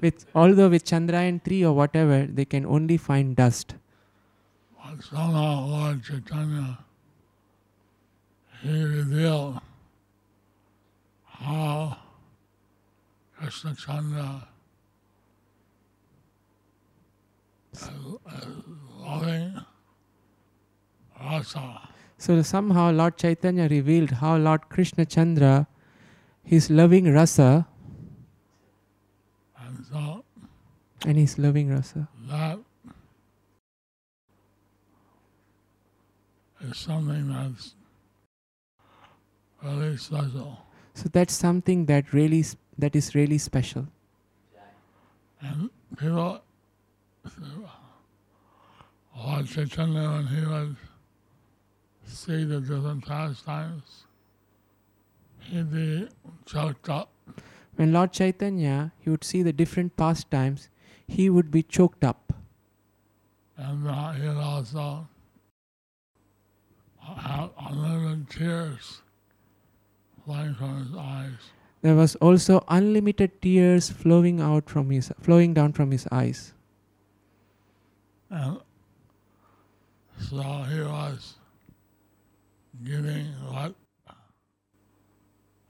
With 0.00 0.26
although 0.34 0.68
with 0.68 0.84
Chandrayaan 0.84 1.42
3 1.42 1.64
or 1.64 1.72
whatever, 1.74 2.26
they 2.26 2.44
can 2.44 2.66
only 2.66 2.96
find 2.96 3.34
dust. 3.34 3.74
But 4.76 5.02
somehow 5.02 5.66
Lord 5.66 6.02
Chaitanya, 6.04 6.78
he 8.62 8.82
revealed 8.82 9.60
how 11.24 11.96
Krishna 13.38 13.74
Chandra 13.74 14.48
loving 18.98 19.60
rasa. 21.20 21.88
So 22.18 22.42
somehow 22.42 22.90
Lord 22.90 23.16
Chaitanya 23.18 23.68
revealed 23.68 24.10
how 24.10 24.36
Lord 24.36 24.68
Krishna 24.68 25.04
Chandra, 25.04 25.66
his 26.42 26.70
loving 26.70 27.12
rasa, 27.12 27.66
And 29.66 29.84
so 29.84 30.24
and 31.06 31.16
he's 31.16 31.38
loving 31.38 31.70
rasa. 31.70 32.08
that 32.28 32.58
is 36.60 36.76
something 36.76 37.28
that's 37.28 37.74
really 39.62 39.96
special. 39.96 40.58
So 40.94 41.08
that's 41.12 41.32
something 41.34 41.86
that 41.86 42.12
really 42.12 42.44
that 42.78 42.96
is 42.96 43.14
really 43.14 43.38
special. 43.38 43.86
And 45.40 45.70
people, 45.96 46.40
Lord 49.16 49.46
Chaitanya, 49.46 50.08
when 50.10 50.26
he 50.26 50.44
would 50.44 50.76
see 52.04 52.44
the 52.44 52.60
different 52.60 53.06
pastimes, 53.06 54.04
he'd 55.40 55.72
be 55.72 56.08
choked 56.46 56.88
up. 56.88 57.10
When 57.76 57.92
Lord 57.92 58.12
Chaitanya 58.12 58.92
he 58.98 59.10
would 59.10 59.22
see 59.22 59.42
the 59.42 59.52
different 59.52 59.96
pastimes, 59.96 60.68
he 61.08 61.30
would 61.30 61.50
be 61.50 61.62
choked 61.62 62.04
up. 62.04 62.32
And 63.56 63.88
uh, 63.88 64.12
he'd 64.12 64.28
also 64.28 65.08
have 67.00 67.50
unlimited 67.58 68.30
tears 68.30 69.02
flowing 70.24 70.54
from 70.54 70.84
his 70.84 70.96
eyes. 70.96 71.38
There 71.82 71.94
was 71.94 72.16
also 72.16 72.64
unlimited 72.68 73.40
tears 73.40 73.90
flowing 73.90 74.40
out 74.40 74.68
from 74.68 74.90
his 74.90 75.12
flowing 75.20 75.54
down 75.54 75.72
from 75.72 75.90
his 75.90 76.06
eyes. 76.10 76.52
And 78.28 78.58
so 80.18 80.42
he 80.42 80.80
was 80.80 81.34
giving 82.84 83.26
what 83.48 83.74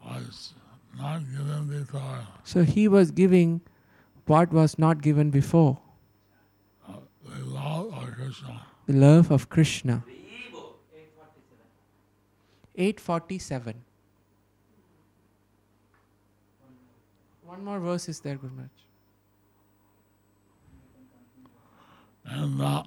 was 0.05 0.55
not 0.99 1.21
given 1.31 1.69
before. 1.69 2.27
So 2.45 2.65
he 2.65 2.89
was 2.89 3.11
giving 3.11 3.61
what 4.27 4.53
was 4.53 4.79
not 4.79 5.03
given 5.03 5.31
before, 5.31 5.79
uh, 6.89 6.95
the 7.25 7.45
love 7.45 7.93
of 7.95 8.15
Krishna. 8.15 8.67
the 8.87 8.93
love 8.93 9.31
of 9.31 9.49
Krishna. 9.49 10.05
847. 12.79 13.83
One 17.45 17.65
more 17.65 17.81
verse 17.81 18.09
is 18.09 18.21
there, 18.21 18.37
Guru 18.37 18.53
Maharaj. 18.53 18.71
And 22.29 22.61
uh, 22.61 22.83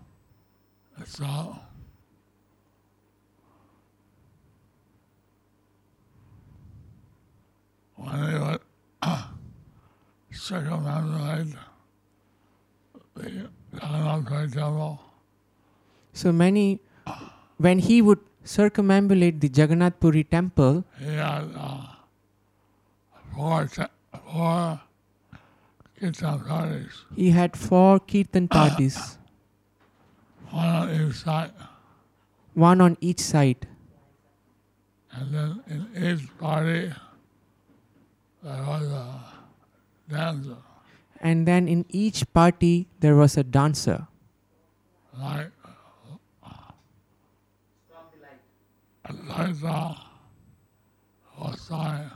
so 1.05 1.55
when 7.95 8.31
he 9.01 9.38
would 10.29 10.37
circumambulate 10.37 11.55
the 13.15 13.49
temple, 14.51 14.99
So 16.13 16.31
many, 16.31 16.79
when 17.57 17.79
he 17.79 18.01
would 18.01 18.19
circumambulate 18.45 19.39
the 19.41 19.47
Jagannath 19.47 19.99
Puri 19.99 20.23
temple, 20.23 20.83
he 20.99 21.05
had 21.05 21.49
uh, 21.55 21.81
four, 23.35 23.65
te- 23.67 23.83
four 24.31 24.81
kirtan 25.99 26.39
parties, 26.39 27.05
he 27.15 27.29
had 27.31 27.55
four 27.57 27.99
kirtan 27.99 28.47
parties, 28.47 29.17
one 30.51 30.65
on 30.65 30.89
each 31.09 31.15
side. 31.15 31.51
one 32.53 32.81
on 32.81 32.97
each 33.01 33.19
side. 33.19 33.67
And 35.11 35.33
then 35.33 35.63
in 35.67 35.87
each 35.95 36.37
party, 36.37 36.93
there 38.43 38.63
was 38.63 38.83
a 38.83 39.38
dancer, 40.09 40.57
And 41.21 41.47
then 41.47 41.67
in 41.67 41.85
each 41.89 42.25
party, 42.33 42.87
there 42.99 43.15
was 43.15 43.37
a 43.37 43.43
dancer. 43.43 44.07
like, 45.17 45.51
like 49.27 49.55
uh, 49.63 51.55
saying, 51.55 52.09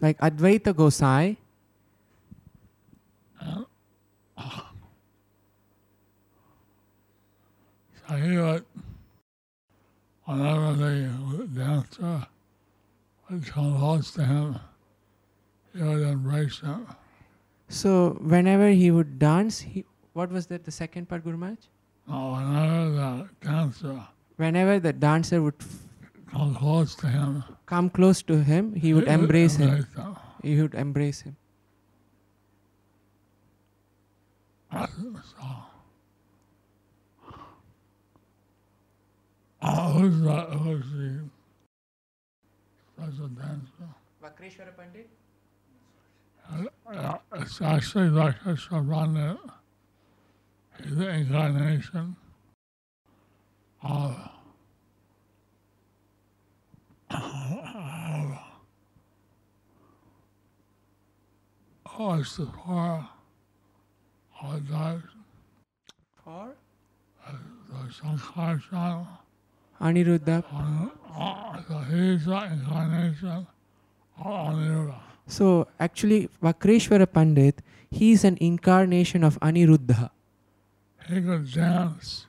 Like 0.00 0.18
Advaita 0.18 0.72
Gosai, 0.74 1.36
so 8.08 8.14
he 8.16 8.36
would, 8.38 8.64
whenever 10.24 10.72
the 10.74 11.10
dancer. 11.54 12.02
would 12.02 12.37
come 13.28 13.76
close 13.76 14.10
to 14.12 14.24
him, 14.24 14.58
he 15.74 15.82
would 15.82 16.02
embrace 16.02 16.60
him. 16.60 16.86
so 17.68 18.16
whenever 18.20 18.70
he 18.70 18.90
would 18.90 19.18
dance, 19.18 19.60
he, 19.60 19.84
what 20.14 20.30
was 20.30 20.46
that, 20.46 20.64
the 20.64 20.70
second 20.70 21.08
part, 21.08 21.24
Guru 21.24 21.36
Maharaj? 21.36 21.58
Now, 22.06 22.32
whenever 22.32 22.90
the 22.90 23.28
dancer 23.42 24.08
Whenever 24.36 24.78
the 24.78 24.92
dancer 24.92 25.42
would 25.42 25.54
come 26.30 26.54
close 26.54 26.94
to 26.94 27.08
him, 27.08 27.42
come 27.66 27.90
close 27.90 28.22
to 28.22 28.40
him, 28.42 28.72
he 28.72 28.94
would 28.94 29.08
embrace 29.08 29.56
him. 29.56 29.68
embrace 29.68 29.94
him. 29.96 30.16
He 30.42 30.62
would 30.62 30.74
embrace 30.74 31.20
him. 31.22 31.36
So, 34.72 34.86
uh, 39.60 39.92
who's 39.92 40.20
the, 40.20 40.40
who's 40.42 40.92
the 40.92 41.20
special 42.98 43.28
dancer? 43.28 43.88
Vakreshwara 44.22 44.76
Pandit? 44.76 45.08
Uh, 46.90 47.18
it's 47.34 47.60
actually 47.60 48.08
like 48.08 48.34
a 48.44 48.54
Shabbat. 48.54 49.38
He's 50.82 50.96
the 50.96 51.08
incarnation 51.08 52.16
of, 53.82 54.16
of 57.10 58.38
oh, 61.98 62.14
it's 62.18 62.36
the 62.36 62.46
four 62.46 63.08
of 64.42 64.68
the, 64.68 65.02
For? 66.24 66.56
the 67.68 67.92
Sankarshan. 67.92 69.06
Aniruddha. 69.80 70.42
So 75.26 75.68
actually, 75.78 76.28
Vakreshwara 76.42 77.10
Pandit, 77.10 77.60
he 77.90 78.12
is 78.12 78.24
an 78.24 78.36
incarnation 78.40 79.24
of 79.24 79.38
Aniruddha. 79.40 80.10
He 81.08 81.20
could 81.20 81.52
dance 81.52 82.26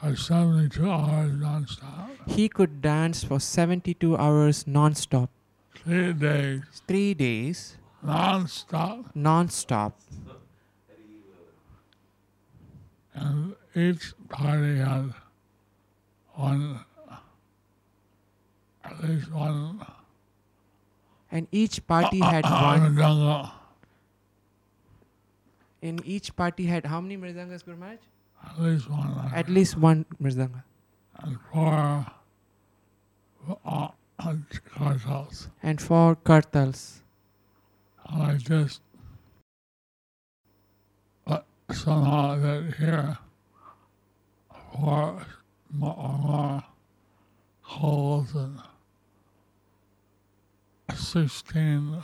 for 0.00 0.16
72 0.16 0.90
hours 0.90 1.32
nonstop. 1.32 2.08
He 2.26 2.48
could 2.48 2.80
dance 2.80 3.24
for 3.24 3.38
72 3.40 4.16
hours 4.16 4.66
non-stop. 4.66 5.30
Three 5.74 6.12
days 6.12 6.62
Three 6.86 7.14
days 7.14 7.76
nonstop. 8.04 9.04
non-stop. 9.14 9.98
And 13.14 13.54
each 13.74 14.12
party 14.28 14.78
had 14.78 15.14
one, 16.40 16.84
at 18.84 19.04
least 19.04 19.30
one 19.32 19.80
And 21.30 21.46
each 21.52 21.86
party 21.86 22.20
uh, 22.22 22.26
uh, 22.26 22.30
had 22.30 22.44
uh, 22.46 22.62
one. 22.62 22.80
mridanga, 22.96 23.50
In 25.82 26.00
each 26.04 26.34
party 26.36 26.66
had 26.66 26.86
how 26.86 27.00
many 27.00 27.16
mridangas, 27.16 27.64
Guru 27.64 27.76
Maharaj? 27.76 27.98
at 28.42 28.58
least 28.58 28.88
one. 28.88 29.30
At 29.34 29.48
least 29.48 29.76
one 29.76 30.04
mridanga. 30.22 30.62
and 31.22 31.38
four 31.52 32.06
uh, 33.64 33.88
kartals. 34.76 35.48
And 35.62 35.80
four 35.80 36.16
kartals. 36.16 37.00
And 38.08 38.22
I 38.22 38.36
just, 38.36 38.80
but 41.26 41.44
somehow 41.72 42.36
that 42.36 42.74
here, 42.78 43.18
four 44.72 45.22
or 45.80 46.62
holes 47.62 48.34
and 48.34 48.60
16 50.94 52.02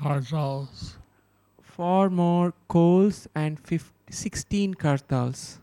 kartals. 0.00 0.96
Four 1.60 2.10
more 2.10 2.52
khols 2.68 3.26
and 3.34 3.58
15, 3.60 3.92
16 4.10 4.74
kartals. 4.74 5.58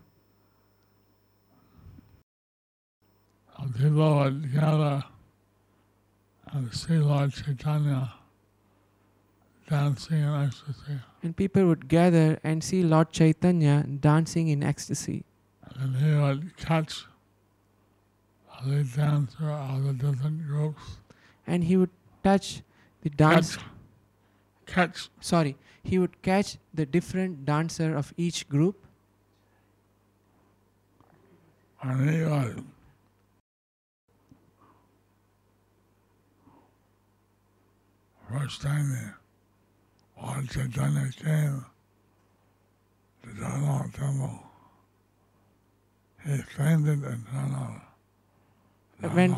And 3.58 3.94
would 3.94 4.52
gather 4.52 5.04
and 6.52 6.72
see 6.74 6.96
Lord 6.96 7.32
Chaitanya 7.32 8.12
dancing 9.68 10.22
in 10.22 10.34
ecstasy. 10.34 10.98
And 11.22 11.36
people 11.36 11.66
would 11.66 11.88
gather 11.88 12.40
and 12.42 12.64
see 12.64 12.82
Lord 12.82 13.12
Chaitanya 13.12 13.84
dancing 14.00 14.48
in 14.48 14.62
ecstasy. 14.62 15.24
And 15.80 15.96
he 15.96 16.14
would 16.14 16.56
catch 16.56 17.06
the 18.66 18.84
dancer 18.84 19.50
of 19.50 19.84
the 19.84 19.92
different 19.94 20.46
groups. 20.46 20.82
And 21.46 21.64
he 21.64 21.76
would 21.76 21.90
touch 22.22 22.62
the 23.02 23.10
dance. 23.10 23.56
Catch, 23.56 23.66
catch 24.66 25.08
Sorry, 25.20 25.56
he 25.82 25.98
would 25.98 26.20
catch 26.22 26.58
the 26.74 26.84
different 26.84 27.46
dancer 27.46 27.96
of 27.96 28.12
each 28.16 28.48
group 28.48 28.84
And 31.82 32.10
he 32.10 32.22
would 32.22 32.64
first 38.30 38.60
time 38.60 38.90
the 38.90 40.22
Lord 40.22 40.48
Chaitanya 40.50 41.10
came 41.16 41.64
to 43.22 43.28
Jagannath 43.28 43.94
Temple. 43.94 44.49
He 46.30 46.42
front 46.42 46.86
of 49.02 49.14
When-. 49.14 49.34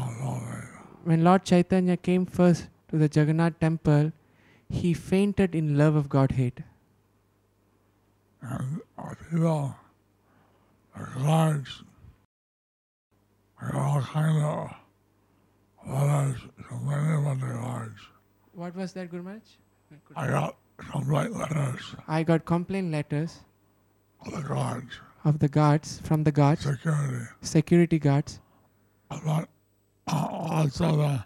When 1.05 1.25
Lord 1.25 1.45
Chaitanya 1.45 1.97
came 1.97 2.27
first 2.27 2.69
to 2.89 2.99
the 2.99 3.11
Jagannath 3.13 3.59
temple, 3.59 4.13
he 4.69 4.93
fainted 4.93 5.55
in 5.55 5.79
love 5.79 5.97
of 5.97 6.09
Godhead. 6.09 6.65
And 8.43 8.81
uh, 8.99 9.15
people, 9.31 9.75
the 10.97 11.05
guards, 11.21 11.83
got 13.61 13.75
all 13.75 14.03
kind 14.03 14.45
of 14.45 14.71
letters 15.89 16.41
complaining 16.69 17.15
about 17.15 17.41
the 17.41 17.47
guards. 17.47 18.01
What 18.55 18.77
was 18.77 18.93
that, 18.93 19.11
Guru 19.11 19.23
Maharaj? 19.23 19.43
I 20.17 20.27
got 20.27 20.57
complaint 20.77 21.37
letters 21.37 21.95
I 22.09 22.23
got 22.23 22.45
complaint 22.45 22.91
letters 22.93 23.41
the 24.31 24.41
guards, 24.41 25.01
of 25.25 25.39
the 25.39 25.49
guards, 25.49 26.01
from 26.05 26.25
the 26.25 26.33
guards, 26.33 26.63
security, 26.63 27.27
security 27.41 27.99
guards, 27.99 28.41
uh, 29.11 29.45
also 30.07 30.97
the 30.97 31.25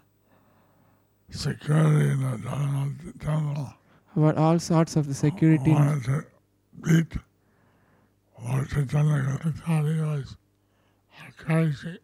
security 1.29 2.11
in 2.11 2.21
the 2.21 3.73
about 4.15 4.37
all 4.37 4.59
sorts 4.59 4.95
of 4.95 5.07
the 5.07 5.13
security. 5.13 5.71
wanted 5.71 6.25
beat 6.83 7.13
Lord 8.43 8.69
Chaitanya 8.69 9.39
they 9.43 9.51
thought 9.51 9.85
he 9.85 10.01
was 10.01 10.37
crazy. 11.37 11.97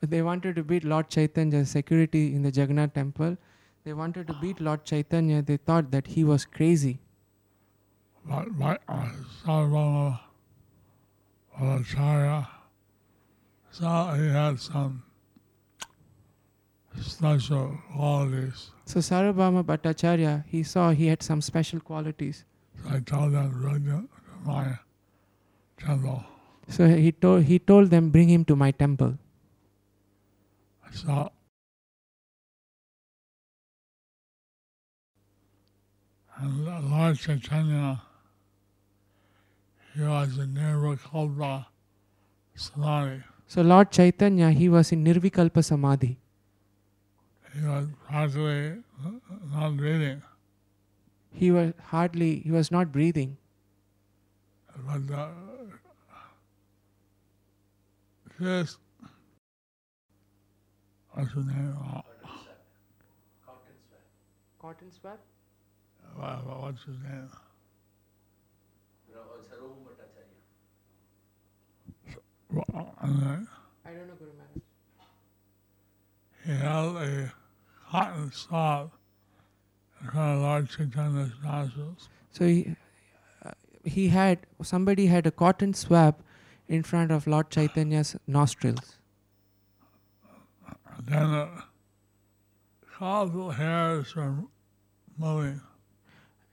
They 0.00 0.22
wanted 0.22 0.56
to 0.56 0.64
beat 0.64 0.84
Lord 0.84 1.08
Chaitanya's 1.10 1.70
security 1.70 2.34
in 2.34 2.42
the 2.42 2.50
Jagannath 2.50 2.94
temple. 2.94 3.36
They 3.84 3.92
wanted 3.92 4.26
to 4.26 4.34
beat 4.34 4.60
Lord 4.60 4.84
Chaitanya. 4.84 5.42
They 5.42 5.58
thought 5.58 5.90
that 5.92 6.08
he 6.08 6.24
was 6.24 6.44
crazy. 6.44 6.98
But 8.24 8.50
my 8.52 8.78
uh, 8.88 10.16
Bhattacharya 11.58 12.46
saw 13.70 14.14
he 14.14 14.28
had 14.28 14.60
some 14.60 15.02
special 17.00 17.78
qualities. 17.94 18.70
So 18.84 19.00
Sarvabhauma 19.00 19.64
Bhattacharya, 19.64 20.44
he 20.46 20.62
saw 20.62 20.90
he 20.90 21.06
had 21.06 21.22
some 21.22 21.40
special 21.40 21.80
qualities. 21.80 22.44
So 22.82 22.90
I 22.94 23.00
told 23.00 23.32
them 23.32 23.50
bring 23.60 23.84
them 23.84 24.08
to 24.08 24.48
my 24.48 24.78
temple. 25.78 26.24
So 26.68 26.86
he 26.88 27.12
told 27.12 27.44
he 27.44 27.58
told 27.58 27.90
them 27.90 28.10
bring 28.10 28.28
him 28.28 28.44
to 28.44 28.56
my 28.56 28.70
temple. 28.70 29.18
So 30.92 31.30
and 36.38 36.90
Lord 36.90 37.18
Chaitanya, 37.18 38.02
he 39.96 40.02
was 40.02 40.36
in 40.38 40.54
Nirvikalpa 40.54 41.66
Samadhi. 42.54 43.22
So 43.46 43.62
Lord 43.62 43.90
Chaitanya, 43.90 44.50
he 44.50 44.68
was 44.68 44.92
in 44.92 45.04
Nirvikalpa 45.04 45.64
Samadhi. 45.64 46.18
He 47.54 47.62
was 47.66 47.86
practically 48.06 48.82
not 49.52 49.76
breathing. 49.76 50.22
He 51.32 51.50
was 51.50 51.72
hardly 51.92 52.40
he 52.40 52.50
was 52.50 52.70
not 52.70 52.92
breathing. 52.92 53.36
But 54.86 55.06
the, 55.06 55.28
this, 58.38 58.76
what's 61.12 61.32
his 61.32 61.46
name? 61.46 61.74
Uh, 61.82 62.02
Cotton 64.60 64.90
swab? 64.92 65.18
what- 66.16 66.44
what- 66.46 66.60
what's 66.62 66.82
his 66.84 66.98
name? 66.98 67.30
Well, 72.56 72.94
and 73.02 73.46
I 73.84 73.90
don't 73.90 74.08
know 74.08 74.14
Guru 74.18 74.30
Maharaj. 74.38 74.62
he 76.44 76.52
uh, 76.52 76.56
held 76.56 76.96
a 76.96 77.32
cotton 77.90 78.32
swab 78.32 78.92
in 80.00 80.10
front 80.10 80.36
of 80.36 80.42
Lord 80.42 80.68
Chaitanya's 80.70 81.32
nostrils. 81.42 82.08
So 82.32 82.46
he, 82.46 82.76
uh, 83.44 83.50
he 83.84 84.08
had 84.08 84.38
somebody 84.62 85.06
had 85.06 85.26
a 85.26 85.30
cotton 85.30 85.74
swab 85.74 86.16
in 86.68 86.82
front 86.82 87.10
of 87.10 87.26
Lord 87.26 87.50
Chaitanya's 87.50 88.16
nostrils. 88.26 88.96
And 90.96 91.06
then 91.06 91.30
the 91.32 91.48
causal 92.96 93.50
hairs 93.50 94.14
were 94.14 94.34
moving. 95.18 95.60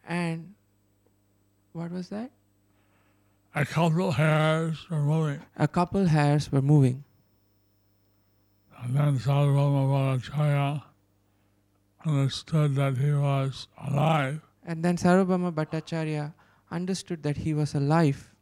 And 0.05 0.53
what 1.71 1.91
was 1.91 2.09
that? 2.09 2.31
A 3.55 3.65
couple 3.65 4.11
hairs 4.11 4.89
were 4.89 5.01
moving. 5.01 5.41
A 5.57 5.67
couple 5.67 6.05
hairs 6.05 6.51
were 6.51 6.61
moving. 6.61 7.03
And 8.81 8.95
then 8.95 9.19
Sarvabhauma 9.19 9.83
Bhattacharya 9.93 10.83
understood 12.05 12.75
that 12.75 12.97
he 12.97 13.11
was 13.11 13.67
alive. 13.87 14.41
And 14.65 14.83
then 14.83 14.97
Sarvabhauma 14.97 15.53
Bhattacharya 15.53 16.33
understood 16.71 17.23
that 17.23 17.37
he 17.37 17.53
was 17.53 17.75
alive. 17.75 18.33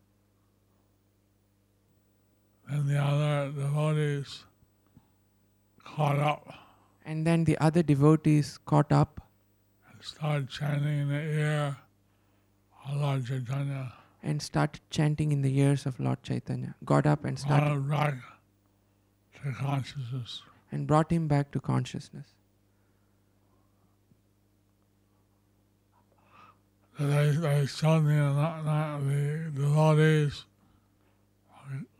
And 2.69 2.88
the 2.88 2.97
other 2.97 3.52
devotees 3.52 4.45
caught 5.84 6.19
up 6.19 6.54
And 7.06 7.26
then 7.26 7.43
the 7.43 7.58
other 7.58 7.84
devotees 7.84 8.60
caught 8.65 8.91
up 8.91 9.21
and 9.91 10.04
started 10.04 10.50
chanting 10.50 11.00
in 11.00 11.10
the 11.10 11.21
ear 11.21 11.78
Lord 12.93 13.26
Chaitanya. 13.26 13.91
And 14.23 14.41
started 14.41 14.81
chanting 14.89 15.31
in 15.31 15.41
the 15.41 15.57
ears 15.60 15.86
of 15.86 15.99
Lord 15.99 16.21
Chaitanya. 16.23 16.75
Got 16.86 17.05
up 17.05 17.25
and 17.25 17.38
Brought 17.38 17.62
started 17.62 17.89
back 17.89 18.15
to 19.43 19.51
consciousness. 19.53 20.41
and 20.71 20.88
brought 20.88 21.12
him 21.12 21.27
back 21.27 21.51
to 21.51 21.60
consciousness. 21.60 22.27
They, 26.99 27.31
they 27.31 27.65
showed 27.65 28.01
me 28.01 28.15
the, 28.15 29.49
the 29.53 29.60
devotees 29.60 30.45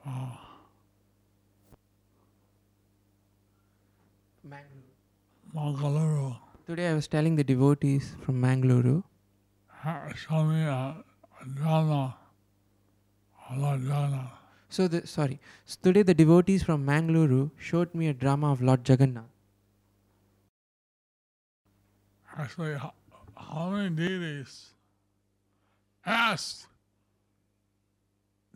uh, 0.06 0.36
Mangaluru 5.56 6.36
Today 6.68 6.90
I 6.90 6.94
was 6.94 7.08
telling 7.08 7.36
the 7.36 7.44
devotees 7.44 8.16
from 8.22 8.42
Mangaluru, 8.42 9.04
ha- 9.68 10.12
showed 10.16 10.46
me 11.46 11.92
a, 11.92 12.16
a 13.50 13.58
Lord 13.58 13.82
Jagannath. 13.82 14.32
So 14.70 14.88
the 14.88 15.06
sorry. 15.06 15.40
So 15.66 15.78
today 15.84 16.04
the 16.04 16.14
devotees 16.14 16.64
from 16.64 16.86
Mangaluru 16.86 17.52
showed 17.58 17.94
me 17.94 18.08
a 18.08 18.14
drama 18.14 18.52
of 18.52 18.62
Lord 18.62 18.88
Jagannath. 18.88 19.26
Actually, 22.38 22.76
how, 22.76 22.94
how 23.36 23.70
many 23.70 23.90
deities 23.90 24.72
asked 26.06 26.68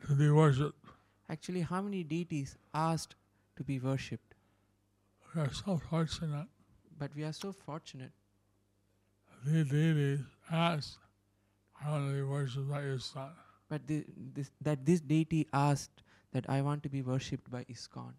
to 0.08 0.14
be 0.14 0.30
worshipped? 0.30 0.86
Actually, 1.30 1.62
how 1.62 1.82
many 1.82 2.04
deities 2.04 2.58
asked 2.74 3.16
to 3.58 3.64
be 3.64 3.80
worshipped? 3.80 4.36
We 5.34 5.42
are 5.42 5.54
so 5.54 5.78
fortunate. 5.90 6.48
But 6.98 7.12
we 7.14 7.24
are 7.26 7.34
so 7.34 7.52
fortunate. 7.52 8.12
These 9.46 9.70
deities 9.70 10.22
asked, 10.50 10.98
But 13.70 13.88
the, 13.88 14.06
this, 14.34 14.52
that 14.62 14.86
this 14.86 15.02
deity 15.02 15.48
asked 15.54 16.04
that 16.32 16.50
I 16.50 16.62
want 16.62 16.84
to 16.84 16.90
be 16.90 17.02
worshipped 17.02 17.50
by 17.50 17.64
ISKCON. 17.66 18.14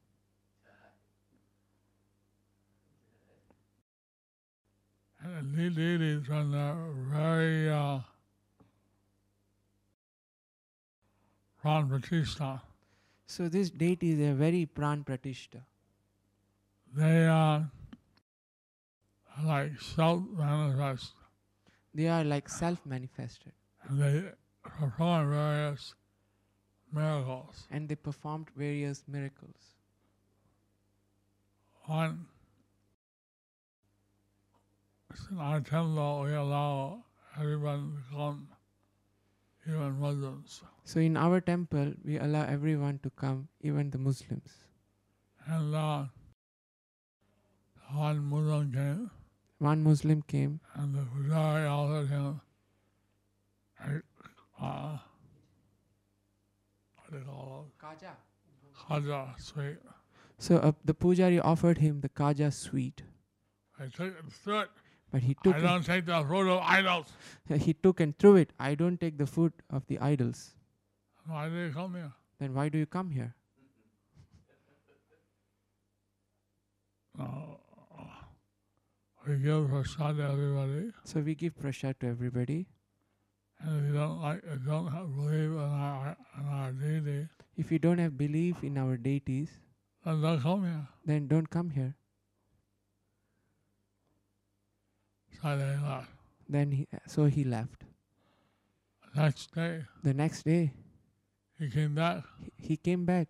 And 5.22 5.56
these 5.56 5.74
deities 5.74 6.30
are 6.30 6.44
the 6.44 6.76
very 7.10 7.70
uh, 7.70 7.98
Pran 11.62 11.88
Pratishta. 11.88 12.60
So 13.26 13.48
this 13.48 13.70
deity 13.70 14.12
is 14.12 14.20
a 14.20 14.34
very 14.34 14.66
pran 14.72 15.04
pratishta. 15.04 15.62
They 16.94 17.26
are 17.26 17.68
like 19.44 19.80
self 19.80 20.22
manifest 20.32 21.12
They 21.96 22.08
are 22.08 22.24
like 22.24 22.48
self-manifested, 22.50 23.52
they 23.90 24.24
perform 24.62 25.30
various 25.30 25.94
miracles. 26.92 27.66
and 27.70 27.88
they 27.88 27.94
performed 27.94 28.50
various 28.54 29.02
miracles. 29.08 29.70
One, 31.86 32.26
in 35.30 35.38
our 35.38 35.60
temple, 35.62 36.24
we 36.24 36.34
allow 36.34 37.02
everyone 37.40 38.02
to 38.10 38.16
come, 38.16 38.48
even 39.66 39.98
Muslims. 39.98 40.62
So 40.84 41.00
in 41.00 41.16
our 41.16 41.40
temple, 41.40 41.94
we 42.04 42.18
allow 42.18 42.44
everyone 42.44 42.98
to 43.04 43.10
come, 43.10 43.48
even 43.62 43.90
the 43.90 43.98
Muslims. 43.98 44.52
And 45.46 45.74
uh, 45.74 46.04
one 47.94 48.22
Muslim 48.24 48.72
came, 48.72 49.10
One 49.58 49.82
Muslim 49.82 50.22
came 50.22 50.60
and 50.74 50.94
the 50.94 51.00
Pujari 51.00 51.70
offered 51.70 52.08
him 52.08 52.40
a, 53.80 54.64
uh, 54.64 54.98
what 56.96 57.10
do 57.10 57.18
you 57.18 57.24
call 57.24 57.66
it? 57.68 57.82
Khaja 58.88 59.40
sweet. 59.40 59.78
So 60.38 60.56
uh, 60.56 60.72
the 60.84 60.94
pujari 60.94 61.40
offered 61.42 61.78
him 61.78 62.00
the 62.00 62.08
khaja 62.08 62.52
sweet, 62.52 63.02
I 63.80 63.86
took 63.86 64.14
and 64.20 64.32
threw 64.32 64.60
it. 64.60 64.68
but 65.10 65.22
he 65.22 65.34
took 65.42 65.56
I 65.56 65.60
don't 65.60 65.84
take 65.84 66.04
the 66.06 66.22
fruit 66.24 66.48
of 66.50 66.60
idols. 66.62 67.12
he 67.60 67.72
took 67.72 68.00
and 68.00 68.18
threw 68.18 68.36
it. 68.36 68.50
I 68.58 68.74
don't 68.74 69.00
take 69.00 69.16
the 69.16 69.26
food 69.26 69.52
of 69.70 69.86
the 69.86 69.98
idols. 69.98 70.54
Why 71.26 71.48
did 71.48 71.68
he 71.68 71.74
come 71.74 71.94
here? 71.94 72.12
Then 72.38 72.54
why 72.54 72.68
do 72.68 72.78
you 72.78 72.86
come 72.86 73.10
here? 73.10 73.34
Uh, 77.18 77.56
we 79.26 79.36
give 79.36 79.68
prasad 79.68 80.16
to 80.16 80.22
everybody, 80.22 80.92
So 81.04 81.20
we 81.20 81.34
give 81.34 81.58
prasad 81.58 81.98
to 82.00 82.06
everybody. 82.08 82.66
and 83.60 83.80
if 83.80 83.86
you 83.88 83.94
don't 83.94 84.20
like, 84.20 84.42
if 84.44 84.60
you 84.60 84.66
don't 84.66 84.88
have, 84.92 85.08
believe 85.16 85.52
in 85.52 85.58
our 85.58 86.16
in 86.38 86.46
our 86.46 86.72
deity, 86.72 87.28
If 87.56 87.72
you 87.72 87.78
don't 87.78 87.98
have 87.98 88.16
belief 88.18 88.62
in 88.62 88.76
our 88.78 88.96
deities, 88.96 89.50
then 90.04 90.20
don't 90.22 90.40
come 90.42 90.62
here. 90.64 90.86
then 91.04 91.26
don't 91.26 91.50
come 91.50 91.70
here. 91.70 91.94
So 95.42 95.56
they 95.56 95.76
left. 95.76 96.10
Then 96.48 96.70
he, 96.72 96.86
so 97.06 97.24
he 97.26 97.44
left. 97.44 97.84
Next 99.14 99.54
day, 99.54 99.84
The 100.02 100.12
next 100.14 100.42
day, 100.44 100.72
he 101.58 101.70
came 101.70 101.94
back, 101.94 102.24
he, 102.42 102.52
he 102.68 102.76
came 102.76 103.04
back 103.06 103.28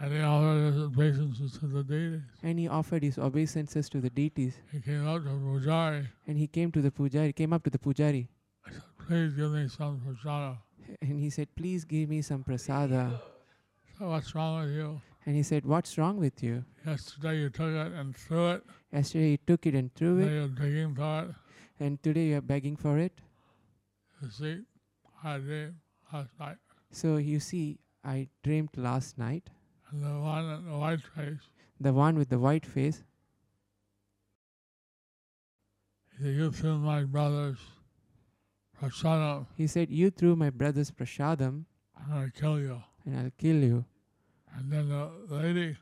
and 0.00 0.12
he 0.12 0.20
offered 0.20 0.72
his 0.72 0.78
obeisances 0.82 1.58
to 1.58 1.66
the 1.66 1.82
deities. 1.82 2.22
and 2.42 2.58
he 2.58 2.68
offered 2.68 3.02
his 3.02 3.18
obeisances 3.18 3.88
to 3.88 4.00
the 4.00 4.10
deities. 4.10 4.54
He 4.72 4.80
came 4.80 5.06
up 5.06 5.22
to 5.24 5.30
Pujari. 5.30 6.06
And 6.26 6.38
he 6.38 6.46
came 6.46 6.70
to 6.72 6.80
the 6.82 6.90
pujari, 6.90 7.34
came 7.34 7.52
up 7.52 7.62
to 7.64 7.70
the 7.70 7.78
pujari, 7.78 8.28
I 8.66 8.70
said, 8.70 8.82
please 9.06 9.34
give 9.34 9.52
me 9.52 9.68
some 9.68 10.00
prasada. 10.00 10.58
and 11.02 11.18
he 11.20 11.30
said, 11.30 11.48
"Please 11.56 11.84
give 11.84 12.08
me 12.08 12.22
some 12.22 12.42
prasada." 12.44 13.20
So 13.98 14.08
what's 14.08 14.34
wrong 14.34 14.62
with 14.64 14.74
you? 14.74 15.00
And 15.26 15.36
he 15.36 15.42
said, 15.42 15.66
"What's 15.66 15.98
wrong 15.98 16.16
with 16.18 16.42
you? 16.42 16.64
Yesterday 16.86 17.40
you 17.40 17.50
took 17.50 17.74
it 17.74 17.92
and 17.92 18.16
threw 18.16 18.50
it. 18.52 18.64
Yesterday 18.92 19.30
you 19.32 19.38
took 19.46 19.66
it 19.66 19.74
and 19.74 19.92
threw 19.94 20.20
Today 20.20 20.30
it, 20.30 20.38
you're 20.38 20.48
digging 20.48 20.94
for 20.94 21.22
it. 21.24 21.34
and 21.80 22.02
today 22.02 22.26
you're 22.28 22.40
begging 22.52 22.76
for 22.76 22.96
it." 22.98 23.20
You 24.22 24.30
see, 24.30 24.56
I 25.22 25.38
did 25.38 25.74
last 26.12 26.30
night. 26.40 26.56
So 26.90 27.16
you 27.18 27.40
see, 27.40 27.78
I 28.04 28.28
dreamed 28.42 28.76
last 28.76 29.18
night. 29.18 29.50
And 29.90 30.02
the 30.02 30.18
one 30.20 30.44
in 30.44 30.64
the 30.66 30.76
white 30.76 31.00
face, 31.16 31.40
The 31.80 31.92
one 31.92 32.16
with 32.18 32.28
the 32.28 32.38
white 32.38 32.66
face. 32.66 33.02
he 36.18 36.24
said, 36.24 36.34
you 36.34 36.50
threw 36.50 36.78
my 36.78 37.04
brother's 37.04 37.58
prasadam. 38.80 39.46
He 39.56 39.66
said, 39.66 39.90
"You 39.90 40.10
threw 40.10 40.34
my 40.36 40.50
brother's 40.50 40.90
prasadam, 40.90 41.64
I'll 42.10 42.30
kill 42.30 42.58
you. 42.58 42.82
and 43.04 43.18
I'll 43.18 43.30
kill 43.38 43.62
you." 43.62 43.84
And 44.56 44.72
then 44.72 44.88
the 44.88 45.10
lady, 45.28 45.76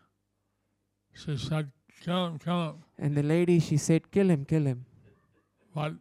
she 1.14 1.36
said, 1.36 1.70
kill 2.02 2.26
him, 2.26 2.38
kill 2.38 2.62
him. 2.68 2.76
And 2.98 3.16
the 3.16 3.22
lady, 3.22 3.58
she 3.60 3.76
said, 3.76 4.10
"Kill 4.10 4.30
him, 4.30 4.44
kill 4.44 4.66
him." 4.66 4.84
But 5.74 5.94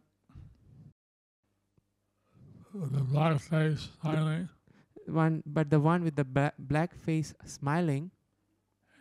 with 2.72 2.92
the 2.92 3.00
black 3.00 3.40
face 3.40 3.88
smiling, 4.00 4.48
One, 5.06 5.42
but 5.46 5.70
the 5.70 5.78
one 5.80 6.02
with 6.02 6.16
the 6.16 6.24
ba- 6.24 6.52
black 6.58 6.94
face 6.94 7.32
smiling. 7.44 8.10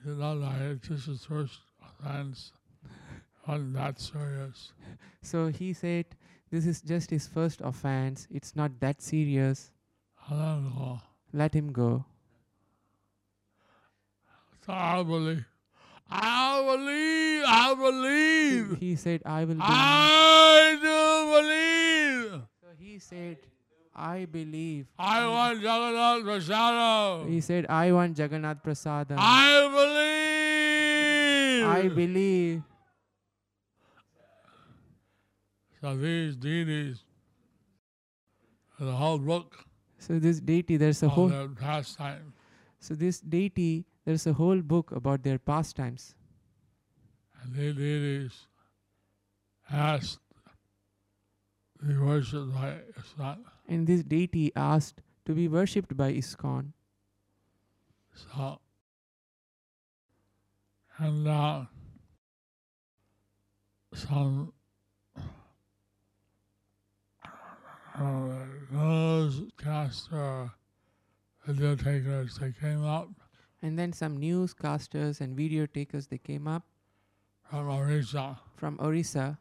he 0.04 0.10
said, 0.10 0.18
no, 0.18 0.36
no, 0.36 0.52
it's 0.72 0.88
just 0.88 1.08
his 1.08 1.26
first 1.26 1.60
offense. 1.82 2.52
Wasn't 3.48 3.74
that 3.74 4.00
serious. 4.00 4.72
So 5.22 5.48
he 5.48 5.74
said, 5.74 6.06
"This 6.52 6.68
is 6.68 6.82
just 6.82 7.10
his 7.10 7.28
first 7.28 7.60
offense. 7.62 8.28
It's 8.30 8.56
not 8.56 8.80
that 8.80 9.02
serious. 9.02 9.72
Know. 10.30 11.02
Let 11.34 11.54
him 11.56 11.72
go." 11.72 12.06
So 14.66 14.74
I 14.74 15.02
believe. 15.02 15.46
I 16.10 16.62
believe. 16.62 17.44
I 17.48 17.74
believe. 17.74 18.78
He 18.80 18.96
said, 18.96 19.22
"I 19.26 19.46
will." 19.46 19.56
Believe. 19.56 19.66
I 19.66 20.78
do 20.82 20.98
believe. 21.34 22.42
So 22.62 22.68
he 22.78 23.00
said, 23.00 23.38
"I 23.96 24.26
believe." 24.26 24.88
I 25.00 25.26
want 25.28 25.62
Jagannath 25.62 26.24
Prasada. 26.26 27.28
He 27.30 27.42
said, 27.42 27.66
"I 27.70 27.92
want 27.92 28.18
Jagannath 28.18 28.62
Prasadam." 28.64 29.18
I 29.18 29.68
believe. 29.78 31.68
I 31.68 31.88
believe. 31.96 32.64
So 35.82 35.96
these 35.96 36.36
deities, 36.36 37.04
the 38.80 38.92
whole 38.92 39.20
book 39.20 39.66
So 39.98 40.20
this 40.20 40.40
deity, 40.40 40.78
there's 40.78 41.02
a 41.04 41.10
whole. 41.10 41.32
pastime. 41.60 42.34
So 42.80 42.94
this 42.94 43.20
deity, 43.20 43.86
there's 44.06 44.28
a 44.28 44.34
whole 44.34 44.62
book 44.62 44.92
about 44.92 45.24
their 45.24 45.40
pastimes. 45.40 46.14
And 47.42 47.56
these 47.56 47.76
deities 47.76 48.48
asked 49.72 50.20
the 51.80 51.88
be 51.88 51.98
worshipped 51.98 52.54
by 52.54 52.82
ISKCON. 53.00 53.38
And 53.68 53.88
this 53.88 54.04
deity 54.04 54.52
asked 54.56 55.02
to 55.26 55.34
be 55.34 55.48
worshipped 55.48 55.98
by 55.98 56.14
ISKCON. 56.14 56.74
So, 58.14 58.60
and 60.98 61.28
uh, 61.28 61.66
some 63.94 64.54
uh, 67.98 68.46
newscaster 68.72 70.52
video 71.46 71.76
takers, 71.76 72.38
they 72.38 72.52
came 72.52 72.84
up 72.86 73.10
And 73.62 73.80
then 73.80 73.94
some 73.94 74.20
newscasters 74.20 75.22
and 75.22 75.36
video 75.36 75.66
takers, 75.66 76.08
they 76.08 76.18
came 76.20 76.48
up 76.48 76.64
from 77.50 77.70
Orissa. 77.70 78.40
from 78.56 78.80
Orissa. 78.80 79.40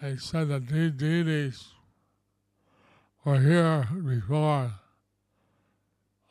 They 0.00 0.16
said 0.16 0.48
that 0.48 0.68
these 0.68 0.92
deities 0.92 1.68
were 3.28 3.40
here 3.40 3.86
before 4.04 4.72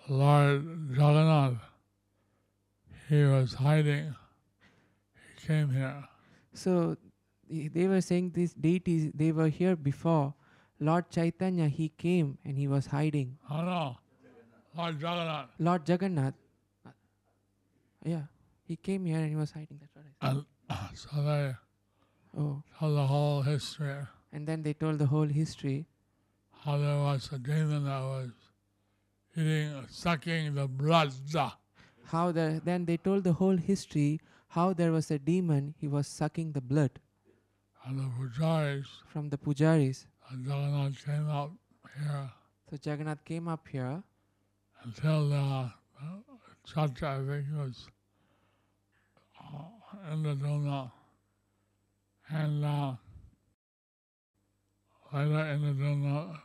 Lord 0.09 0.63
Jagannath. 0.89 1.57
He 3.07 3.23
was 3.23 3.53
hiding. 3.53 4.15
He 5.15 5.47
came 5.47 5.69
here. 5.69 6.03
So 6.53 6.97
they 7.49 7.87
were 7.87 8.01
saying 8.01 8.31
these 8.33 8.53
deities, 8.53 9.11
they 9.13 9.31
were 9.31 9.47
here 9.47 9.75
before. 9.75 10.33
Lord 10.79 11.09
Chaitanya, 11.11 11.67
he 11.67 11.89
came 11.89 12.37
and 12.43 12.57
he 12.57 12.67
was 12.67 12.87
hiding. 12.87 13.37
Oh 13.49 13.61
no, 13.61 13.97
Lord 14.75 14.95
Jagannath. 14.95 15.49
Lord 15.59 15.87
Jagannath, 15.89 16.33
uh, 16.85 16.89
yeah, 18.03 18.23
he 18.63 18.75
came 18.75 19.05
here 19.05 19.17
and 19.17 19.29
he 19.29 19.35
was 19.35 19.51
hiding. 19.51 19.79
That's 19.81 19.95
what 19.95 20.05
I 20.05 20.33
said. 20.33 20.45
And 20.69 20.97
so 20.97 21.23
they 21.23 21.55
Oh, 22.39 22.63
tell 22.77 22.93
the 22.93 23.05
whole 23.05 23.41
history 23.41 23.95
and 24.31 24.47
then 24.47 24.61
they 24.63 24.73
told 24.73 24.99
the 24.99 25.07
whole 25.07 25.25
history 25.27 25.85
how 26.67 26.77
there 26.77 26.97
was 26.97 27.29
a 27.31 27.39
demon 27.39 27.85
that 27.85 28.01
was 28.01 28.29
eating, 29.37 29.71
sucking 29.89 30.53
the 30.53 30.67
blood. 30.67 31.13
how 32.11 32.29
the 32.29 32.61
then 32.65 32.83
they 32.83 32.97
told 32.97 33.23
the 33.23 33.31
whole 33.41 33.55
history 33.55 34.19
how 34.49 34.73
there 34.73 34.91
was 34.91 35.09
a 35.09 35.17
demon 35.17 35.73
he 35.79 35.87
was 35.87 36.07
sucking 36.07 36.51
the 36.51 36.59
blood. 36.59 36.99
And 37.85 37.99
the 37.99 38.09
pujaris, 38.17 38.87
from 39.13 39.29
the 39.29 39.37
pujaris. 39.37 40.07
And 40.29 40.45
Jagannath 40.45 41.05
came 41.05 41.29
up 41.29 41.51
here. 41.97 42.29
So 42.69 42.77
jagannath 42.83 43.23
came 43.23 43.47
up 43.47 43.65
here. 43.71 44.03
Until 44.83 45.29
the 45.29 45.35
uh, 45.37 45.69
church, 46.65 47.01
I 47.01 47.17
think 47.19 47.45
it 47.53 47.57
was 47.57 47.87
uh, 49.39 50.13
Indradyumna. 50.13 50.91
And 52.29 52.65
uh, 52.65 52.91
later 55.13 55.45
in 55.53 56.37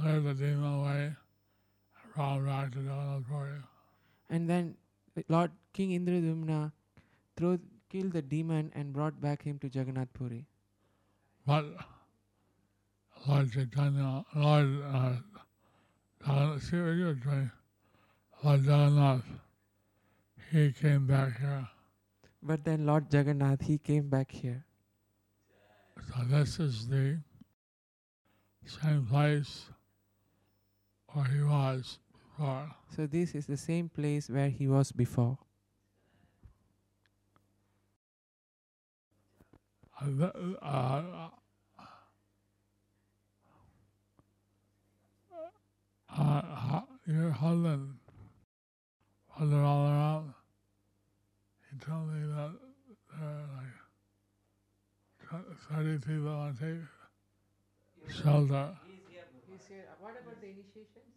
Duna, 0.00 0.24
the 0.24 0.34
demon 0.34 0.64
away 0.80 1.14
and 2.14 2.14
brought 2.14 2.38
him 2.38 2.46
back 2.46 2.72
to 2.72 2.78
Jagannathpuri. 2.78 3.62
and 4.30 4.48
then 4.50 4.76
lord 5.28 5.50
king 5.72 5.90
indradyumna 5.98 6.72
threw 7.36 7.58
killed 7.90 8.12
the 8.12 8.22
demon 8.22 8.70
and 8.74 8.92
brought 8.92 9.20
back 9.20 9.42
him 9.42 9.58
to 9.58 9.68
jagannath 9.68 10.12
puri 10.12 10.46
But 11.46 11.64
Lord 13.26 13.50
Chaitanya, 13.52 14.24
Lord, 14.36 14.68
uh, 14.84 15.12
Jagannath, 16.26 16.60
see 16.60 16.76
what 16.76 16.94
you're 17.00 17.14
doing? 17.14 17.50
Lord 18.44 18.60
Jagannath, 18.60 19.24
he 20.52 20.72
came 20.72 21.06
back 21.06 21.38
here. 21.40 21.66
but 22.50 22.64
then 22.66 22.84
lord 22.88 23.06
jagannath 23.12 23.62
he 23.68 23.78
came 23.78 24.08
back 24.08 24.30
here 24.42 24.64
So 26.10 26.22
this 26.34 26.60
is 26.66 26.86
the 26.92 27.18
same 28.76 29.04
place 29.06 29.54
where 31.18 31.26
he 31.26 31.42
was 31.42 31.98
before. 32.12 32.70
so 32.94 33.06
this 33.06 33.34
is 33.34 33.46
the 33.46 33.56
same 33.56 33.88
place 33.88 34.30
where 34.30 34.48
he 34.48 34.68
was 34.68 34.92
before 34.92 35.36
uh, 40.00 40.30
uh, 40.62 41.28
uh, 46.16 46.80
your 47.06 47.30
husband 47.30 47.94
was 49.40 49.52
all 49.52 49.86
around. 49.88 50.34
He 51.70 51.78
told 51.78 52.08
me 52.08 52.26
that 52.28 52.52
there 53.18 53.28
are 53.28 53.48
like 55.30 55.44
th- 55.44 55.58
30 55.70 55.98
people 55.98 56.28
on 56.28 56.56
tape 56.56 56.84
shelter. 58.22 58.76
What 60.00 60.16
about 60.16 60.40
the 60.40 60.46
initiations? 60.48 61.12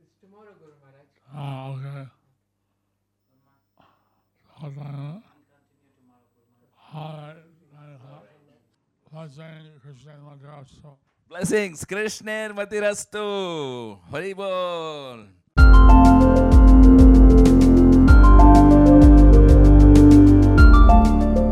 It's 0.00 0.16
tomorrow, 0.22 0.54
Guru 0.58 0.72
Maharaj. 0.80 1.04
Ah, 1.34 1.68
okay. 1.72 2.08
What 4.60 4.74
time? 4.74 5.22
All 6.94 7.12
right. 7.12 7.36
nine 7.74 7.94
o'clock. 7.94 8.24
Blessing 9.12 9.70
Krishna 9.82 10.12
Madrasa. 10.24 10.96
Blessings, 11.28 11.84
Krishner 11.84 12.54
Matirastu. 12.56 13.98
Haribol. 14.10 15.28